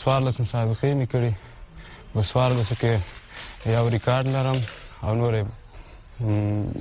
سوارلس 0.04 0.40
مسابقې 0.40 0.94
مې 0.96 1.14
کړې 1.18 1.32
په 2.16 2.22
سوارلسو 2.28 2.76
کې 2.82 3.72
یو 3.76 3.86
ریکارډ 3.94 4.26
لرم 4.36 4.60
او 5.06 5.16
نورې 5.22 5.42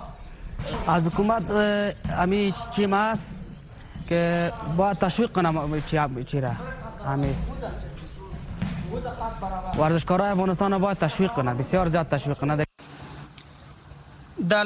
از 0.94 1.06
حکومت 1.08 1.52
امی 1.58 2.40
چی 2.76 2.86
ما 2.94 3.02
است 3.10 3.28
که 4.08 4.22
با 4.80 4.88
تشویق 5.02 5.30
کنم 5.36 5.60
چی 5.90 6.00
چی 6.32 6.40
را 6.46 6.52
امی 7.12 7.30
ورزشکارای 9.78 10.30
افغانستان 10.30 10.78
باید 10.86 10.98
تشویق 11.04 11.32
کنه 11.38 11.50
بسیار 11.62 11.86
زیات 11.96 12.10
تشویق 12.16 12.38
کنه 12.44 12.54
د 12.58 12.60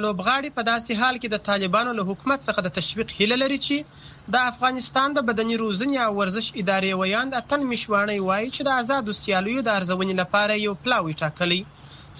لوبغاړي 0.02 0.50
په 0.56 0.62
داسې 0.66 0.92
حال 0.98 1.16
کې 1.20 1.28
د 1.30 1.36
طالبانو 1.46 1.92
له 1.96 2.02
حکومت 2.10 2.40
څخه 2.50 2.60
د 2.66 2.68
تشویق 2.74 3.08
هیله 3.16 3.36
لري 3.42 3.58
چې 3.64 3.76
د 4.32 4.36
افغانستان 4.50 5.08
د 5.14 5.18
بدني 5.28 5.56
روزنې 5.64 5.96
او 6.06 6.12
ورزش 6.20 6.46
ادارې 6.60 6.92
ویاند 7.00 7.36
اتل 7.40 7.60
مشوانی 7.72 8.18
وایي 8.28 8.48
چې 8.56 8.62
د 8.64 8.68
آزادو 8.80 9.12
سیالیو 9.22 9.60
د 9.64 9.68
ارزونې 9.78 10.14
لپاره 10.22 10.52
یو 10.66 10.72
پلاوی 10.84 11.14
ټاکلی 11.22 11.60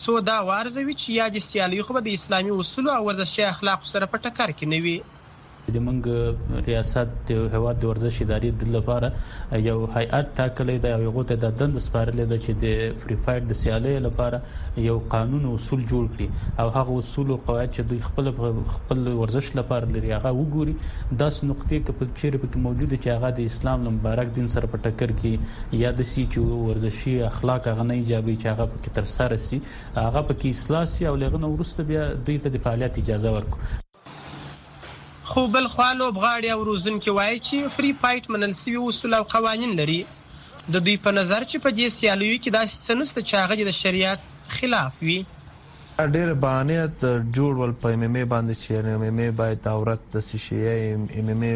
سو 0.03 0.12
دا 0.29 0.38
وارزوي 0.49 0.95
چې 1.03 1.09
یاد 1.21 1.35
سیالیو 1.49 1.87
خو 1.87 1.93
د 2.07 2.11
اسلامي 2.19 2.53
اصول 2.61 2.87
او 2.97 3.03
ورزشي 3.09 3.43
اخلاق 3.53 3.81
سره 3.93 4.05
په 4.12 4.17
ټکر 4.25 4.49
کې 4.59 4.67
نه 4.73 4.79
وي 4.85 4.99
د 5.72 5.77
منګ 5.87 6.07
ریاست 6.66 7.11
د 7.29 7.38
هواد 7.55 7.77
د 7.83 7.90
ورزش 7.90 8.16
ادارې 8.24 8.50
د 8.62 8.72
لپاره 8.77 9.09
یو 9.68 9.77
هیئات 9.94 10.27
ټاکلې 10.38 10.77
ده 10.85 10.90
او 10.96 11.00
یو 11.07 11.22
ته 11.29 11.35
د 11.44 11.55
دند 11.61 11.79
سپارلې 11.87 12.24
ده 12.33 12.38
چې 12.44 12.53
د 12.64 13.00
فری 13.05 13.16
فایر 13.27 13.42
د 13.50 13.59
سیالې 13.62 13.94
لپاره 14.07 14.40
یو 14.88 14.96
قانون 15.14 15.46
اصول 15.53 15.85
جوړ 15.92 16.05
کړي 16.12 16.29
او 16.64 16.66
هغه 16.77 16.96
اصول 17.03 17.29
او 17.37 17.38
قواعد 17.48 17.70
چې 17.74 17.83
دوی 17.88 18.00
خپل 18.09 18.24
خپل 18.74 19.00
ورزش 19.20 19.46
لپاره 19.61 19.85
لري 19.94 20.11
هغه 20.16 20.33
وګوري 20.40 20.74
10 21.22 21.50
نقطې 21.50 21.87
کې 21.87 22.00
په 22.00 22.11
چیرې 22.18 22.44
په 22.44 22.64
موجوده 22.66 22.96
چې 22.96 23.14
هغه 23.16 23.31
د 23.38 23.53
اسلام 23.53 23.87
مبارک 23.88 24.35
دین 24.40 24.50
سره 24.57 24.72
په 24.74 24.85
ټکر 24.88 25.14
کې 25.22 25.79
یا 25.85 25.94
د 26.00 26.11
سې 26.11 26.35
چې 26.35 26.66
ورزشي 26.68 27.14
اخلاق 27.31 27.70
هغه 27.72 27.88
نه 27.92 27.96
ایجابي 28.03 28.37
چې 28.37 28.53
هغه 28.57 28.72
په 28.74 28.83
کې 28.83 29.00
تر 29.00 29.09
سره 29.14 29.40
سي 29.48 29.61
هغه 29.68 30.24
په 30.29 30.42
کې 30.42 30.59
اصلاح 30.59 30.85
سي 30.96 31.11
او 31.12 31.14
لغنه 31.24 31.55
ورسته 31.55 31.88
بیا 31.92 32.05
دوی 32.29 32.38
ته 32.46 32.55
د 32.59 32.62
فعالیت 32.66 33.00
اجازه 33.05 33.35
ورکړي 33.38 33.83
خو 35.24 35.46
بل 35.48 35.66
خوا 35.72 35.92
لوبغاړي 35.98 36.48
او 36.54 36.60
روزونکي 36.70 37.10
وایي 37.18 37.38
چې 37.48 37.56
فری 37.76 37.90
فایټ 38.00 38.24
منل 38.34 38.52
سوي 38.62 38.76
اصول 38.88 39.12
او 39.18 39.22
قوانين 39.34 39.70
لري 39.80 40.00
د 40.74 40.82
دوی 40.88 40.96
په 41.06 41.10
نظر 41.18 41.40
چې 41.50 41.56
په 41.64 41.70
دې 41.78 41.87
سیالیو 41.98 42.40
کې 42.42 42.50
داسې 42.56 42.76
څه 42.87 42.92
نشته 43.00 43.20
چې 43.28 43.34
هغه 43.42 43.54
د 43.68 43.70
شریعت 43.82 44.20
خلاف 44.56 44.92
وي 45.06 45.18
ډېر 46.14 46.30
باندې 46.42 47.24
جوړول 47.38 47.72
په 47.84 47.94
ایم 47.94 48.02
ایم 48.08 48.16
ای 48.20 48.24
باندې 48.34 48.54
چې 48.62 48.70
ایم 48.90 49.02
ایم 49.08 49.18
ای 49.24 49.30
باید 49.40 49.68
عورت 49.74 50.02
د 50.14 50.26
سشي 50.28 50.58
ایم 50.72 51.02
ایم 51.40 51.46
ای 51.48 51.54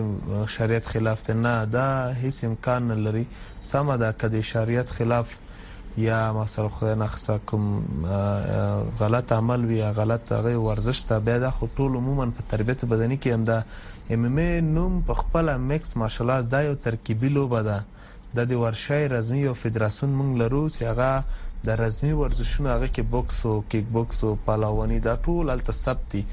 شریعت 0.56 0.84
خلاف 0.94 1.20
نه 1.44 1.54
دا 1.76 1.86
هیڅ 2.22 2.36
امکان 2.50 2.82
نه 2.92 2.96
لري 3.08 3.24
سم 3.72 3.86
دا 4.04 4.10
کدي 4.24 4.42
شریعت 4.52 4.88
خلاف 5.00 5.26
یا 5.98 6.32
مثلا 6.32 6.68
خدای 6.68 6.94
نخصه 6.98 7.38
کوم 7.38 7.62
غلط 9.00 9.32
عمل 9.32 9.64
وی 9.64 9.82
غلط 9.82 10.32
هغه 10.32 10.56
ورزش 10.56 10.98
ته 11.02 11.18
به 11.20 11.38
د 11.38 11.48
ټول 11.50 11.90
عموما 12.00 12.26
په 12.26 12.42
تربیت 12.48 12.84
بدني 12.84 13.18
کې 13.22 13.26
هم 13.26 13.44
دا 13.44 13.62
ام 14.10 14.24
ام 14.26 14.36
ای 14.38 14.60
نوم 14.60 15.00
په 15.08 15.14
خپل 15.14 15.56
مکس 15.70 15.96
ماشالله 16.02 16.40
دا 16.42 16.62
یو 16.62 16.74
ترکیبي 16.74 17.28
لوبه 17.28 17.62
ده 17.62 17.78
د 18.36 18.46
دې 18.48 18.56
ورشې 18.64 19.10
رزمي 19.14 19.46
او 19.48 19.54
فدراسیون 19.64 20.12
مونږ 20.20 20.40
لرو 20.42 20.62
چې 20.68 20.82
هغه 20.82 21.24
د 21.70 21.80
رزمي 21.80 22.12
ورزشونو 22.12 22.68
هغه 22.70 22.88
کې 22.94 23.00
بوکس 23.16 23.46
او 23.46 23.60
کیک 23.68 23.86
بوکس 23.98 24.24
او 24.24 24.36
پهلواني 24.46 25.00
دا 25.08 25.16
ټول 25.26 25.50
الته 25.56 25.72
ثبتي 25.72 26.24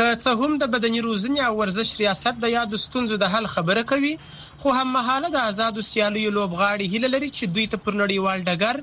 که 0.00 0.16
څه 0.24 0.30
هم 0.42 0.52
د 0.60 0.64
بدني 0.74 1.00
روزنې 1.06 1.40
او 1.48 1.52
ورزش 1.60 1.88
ریاست 2.00 2.36
د 2.44 2.52
یادو 2.56 2.76
ستونزو 2.84 3.16
د 3.22 3.28
حل 3.32 3.46
خبره 3.54 3.82
کوي 3.90 4.12
خو 4.60 4.68
هم 4.78 4.88
مهاله 4.96 5.28
د 5.34 5.36
آزادو 5.50 5.82
سیالیو 5.90 6.30
لوبغاړي 6.38 6.86
هله 6.92 7.08
لري 7.14 7.28
چې 7.36 7.44
دوی 7.54 7.66
ته 7.72 7.76
پر 7.84 7.92
نړیوال 8.02 8.38
ډګر 8.48 8.76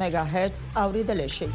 میگا 0.00 0.18
هرتز 0.24 0.66
اوریدل 0.76 1.26
شي 1.26 1.48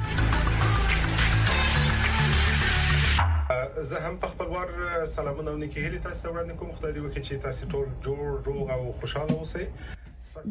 زه 3.83 3.99
هم 3.99 4.19
په 4.19 4.27
خپل 4.27 4.45
ور 4.47 4.67
سلامونه 5.15 5.51
ونکې 5.51 5.77
هلي 5.77 5.99
تاسو 5.99 6.27
وړاندې 6.31 6.51
کوم 6.59 6.71
خدای 6.75 6.93
دې 6.93 6.97
وکړي 6.97 7.19
چې 7.27 7.33
تاسو 7.43 7.65
ټول 7.65 7.85
جوړ 8.07 8.41
روغ 8.47 8.69
او 8.71 8.93
خوشاله 9.01 9.33
اوسئ 9.39 9.65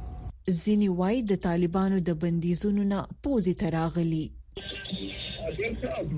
زینی 0.61 0.89
وای 0.99 1.17
د 1.31 1.39
طالبانو 1.45 1.99
د 2.09 2.17
بندیزونو 2.23 2.83
نه 2.91 2.99
پوزي 3.25 3.53
تراغلی 3.61 4.25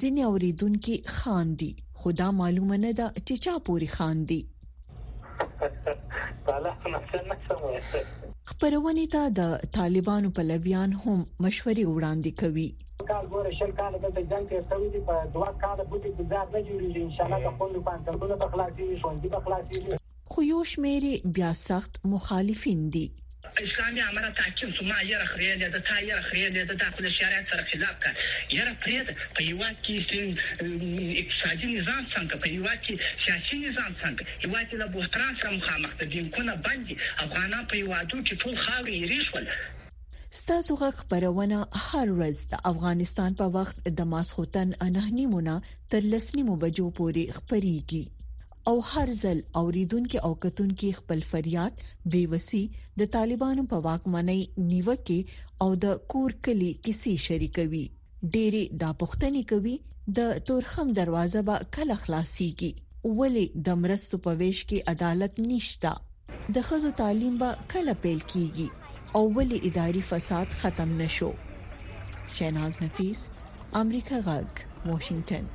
ځینې 0.00 0.22
اوریدونکو 0.30 0.92
خاندي 1.20 1.72
خدا 2.04 2.28
معلومه 2.42 2.76
نه 2.84 2.92
ده 3.00 3.08
چې 3.26 3.34
چا 3.44 3.58
پوری 3.68 3.88
خاندي 3.96 4.40
تعالی 6.46 6.74
نه 6.92 7.00
څه 7.46 7.74
نه 7.76 8.22
خبرونې 8.50 9.04
ته 9.12 9.20
د 9.36 9.70
طالبانو 9.76 10.30
پلویان 10.38 10.90
هم 11.04 11.18
مشورې 11.44 11.84
وړاندې 11.92 12.30
کوي 12.40 12.68
کال 13.10 13.24
غوړې 13.32 13.52
شل 13.58 13.72
کال 13.80 13.92
د 14.16 14.18
جنگ 14.30 14.44
کې 14.50 14.68
سوي 14.72 14.88
دي 14.94 15.00
په 15.08 15.14
دوا 15.36 15.48
کال 15.62 15.78
بوتي 15.92 16.10
د 16.18 16.20
ځات 16.32 16.48
نه 16.56 16.60
جوړیږي 16.68 17.00
ان 17.06 17.12
شاء 17.16 17.24
الله 17.28 17.40
د 17.46 17.50
خوندو 17.58 17.80
پانترونه 17.88 18.34
په 18.42 18.46
خلاصي 18.52 18.84
شوندې 19.02 19.28
په 19.34 19.40
خلاصي 19.44 19.78
خو 20.32 20.38
یو 20.52 20.60
شمېر 20.72 21.04
بیا 21.38 21.50
سخت 21.68 21.92
مخالفین 22.16 22.80
دي 22.96 23.06
اسلامي 23.62 24.00
امر 24.02 24.30
تحکیم 24.36 24.70
سما 24.78 25.00
یره 25.02 25.24
خریل 25.32 25.58
د 25.68 25.78
تا 25.88 25.98
یره 26.04 26.20
خریل 26.28 26.56
د 26.70 26.70
داخله 26.72 27.10
شریعت 27.16 27.46
سره 27.50 27.62
خلاف 27.72 27.96
کا 28.04 28.10
یره 28.58 28.74
پرېد 28.84 29.06
په 29.34 29.40
یو 29.50 29.60
کې 29.82 30.72
اقتصادي 31.22 31.68
نظام 31.78 32.02
څنګه 32.14 32.36
په 32.46 32.54
یو 32.56 32.68
کې 32.84 32.94
سیاسي 33.26 33.58
نظام 33.66 33.92
څنګه 34.02 34.22
یو 34.44 34.54
کې 34.68 34.76
له 34.80 34.86
بوستران 34.96 35.34
سره 35.42 35.50
مخامخ 35.58 35.92
دي 36.00 36.24
کونه 36.34 36.54
باندې 36.66 36.94
افغانان 37.26 37.64
په 37.74 37.84
یو 37.84 37.92
ادو 38.00 38.18
کې 38.26 38.34
ټول 38.42 38.54
خاوري 38.64 38.98
ریښول 39.12 39.46
ستاسو 40.42 40.76
غږ 40.80 40.94
خبرونه 41.04 41.58
هر 41.86 42.06
ورځ 42.18 42.38
د 42.56 42.66
افغانستان 42.72 43.34
په 43.42 43.54
وخت 43.58 43.86
د 44.00 44.10
ماسخوتن 44.16 44.74
انهنیمونه 44.88 45.56
تر 45.94 46.00
لسنیمو 46.16 46.56
بجو 46.66 46.90
پورې 46.98 47.38
خبريږي 47.38 48.04
او 48.72 48.78
هر 48.90 49.10
ځل 49.22 49.38
اوریدونکو 49.60 50.18
او 50.26 50.32
کتونکو 50.44 50.90
خپل 50.98 51.20
فریاد 51.30 51.80
بے 52.12 52.20
وسی 52.34 52.60
د 53.02 53.08
طالبانو 53.16 53.64
په 53.72 53.80
واکمنۍ 53.88 54.44
نیوکه 54.68 55.66
او 55.66 55.74
د 55.86 55.98
کور 56.14 56.36
کلی 56.48 56.70
کیسې 56.86 57.12
شریکوي 57.26 57.82
ډېری 58.34 58.64
دا 58.84 58.90
پښتني 59.02 59.42
کوي 59.52 59.74
د 60.20 60.32
تورخم 60.50 60.94
دروازه 61.00 61.42
به 61.50 61.68
کله 61.78 61.98
خلاصيږي 62.06 63.12
ولی 63.20 63.44
د 63.68 63.78
مرستو 63.82 64.22
په 64.28 64.38
ویش 64.42 64.64
کې 64.64 64.96
عدالت 64.96 65.44
نشتا 65.52 65.94
د 66.58 66.66
خزو 66.70 66.94
تعلیم 67.02 67.36
به 67.44 67.68
کله 67.76 67.96
پیل 68.06 68.22
کیږي 68.32 68.68
او 69.20 69.24
ولی 69.40 69.60
اداري 69.72 70.06
فساد 70.14 70.58
ختم 70.64 70.96
نشو 71.04 71.30
شیناز 72.40 72.82
نفیس 72.86 73.28
امریکا 73.84 74.22
غږ 74.26 74.92
واشنگتن 74.92 75.54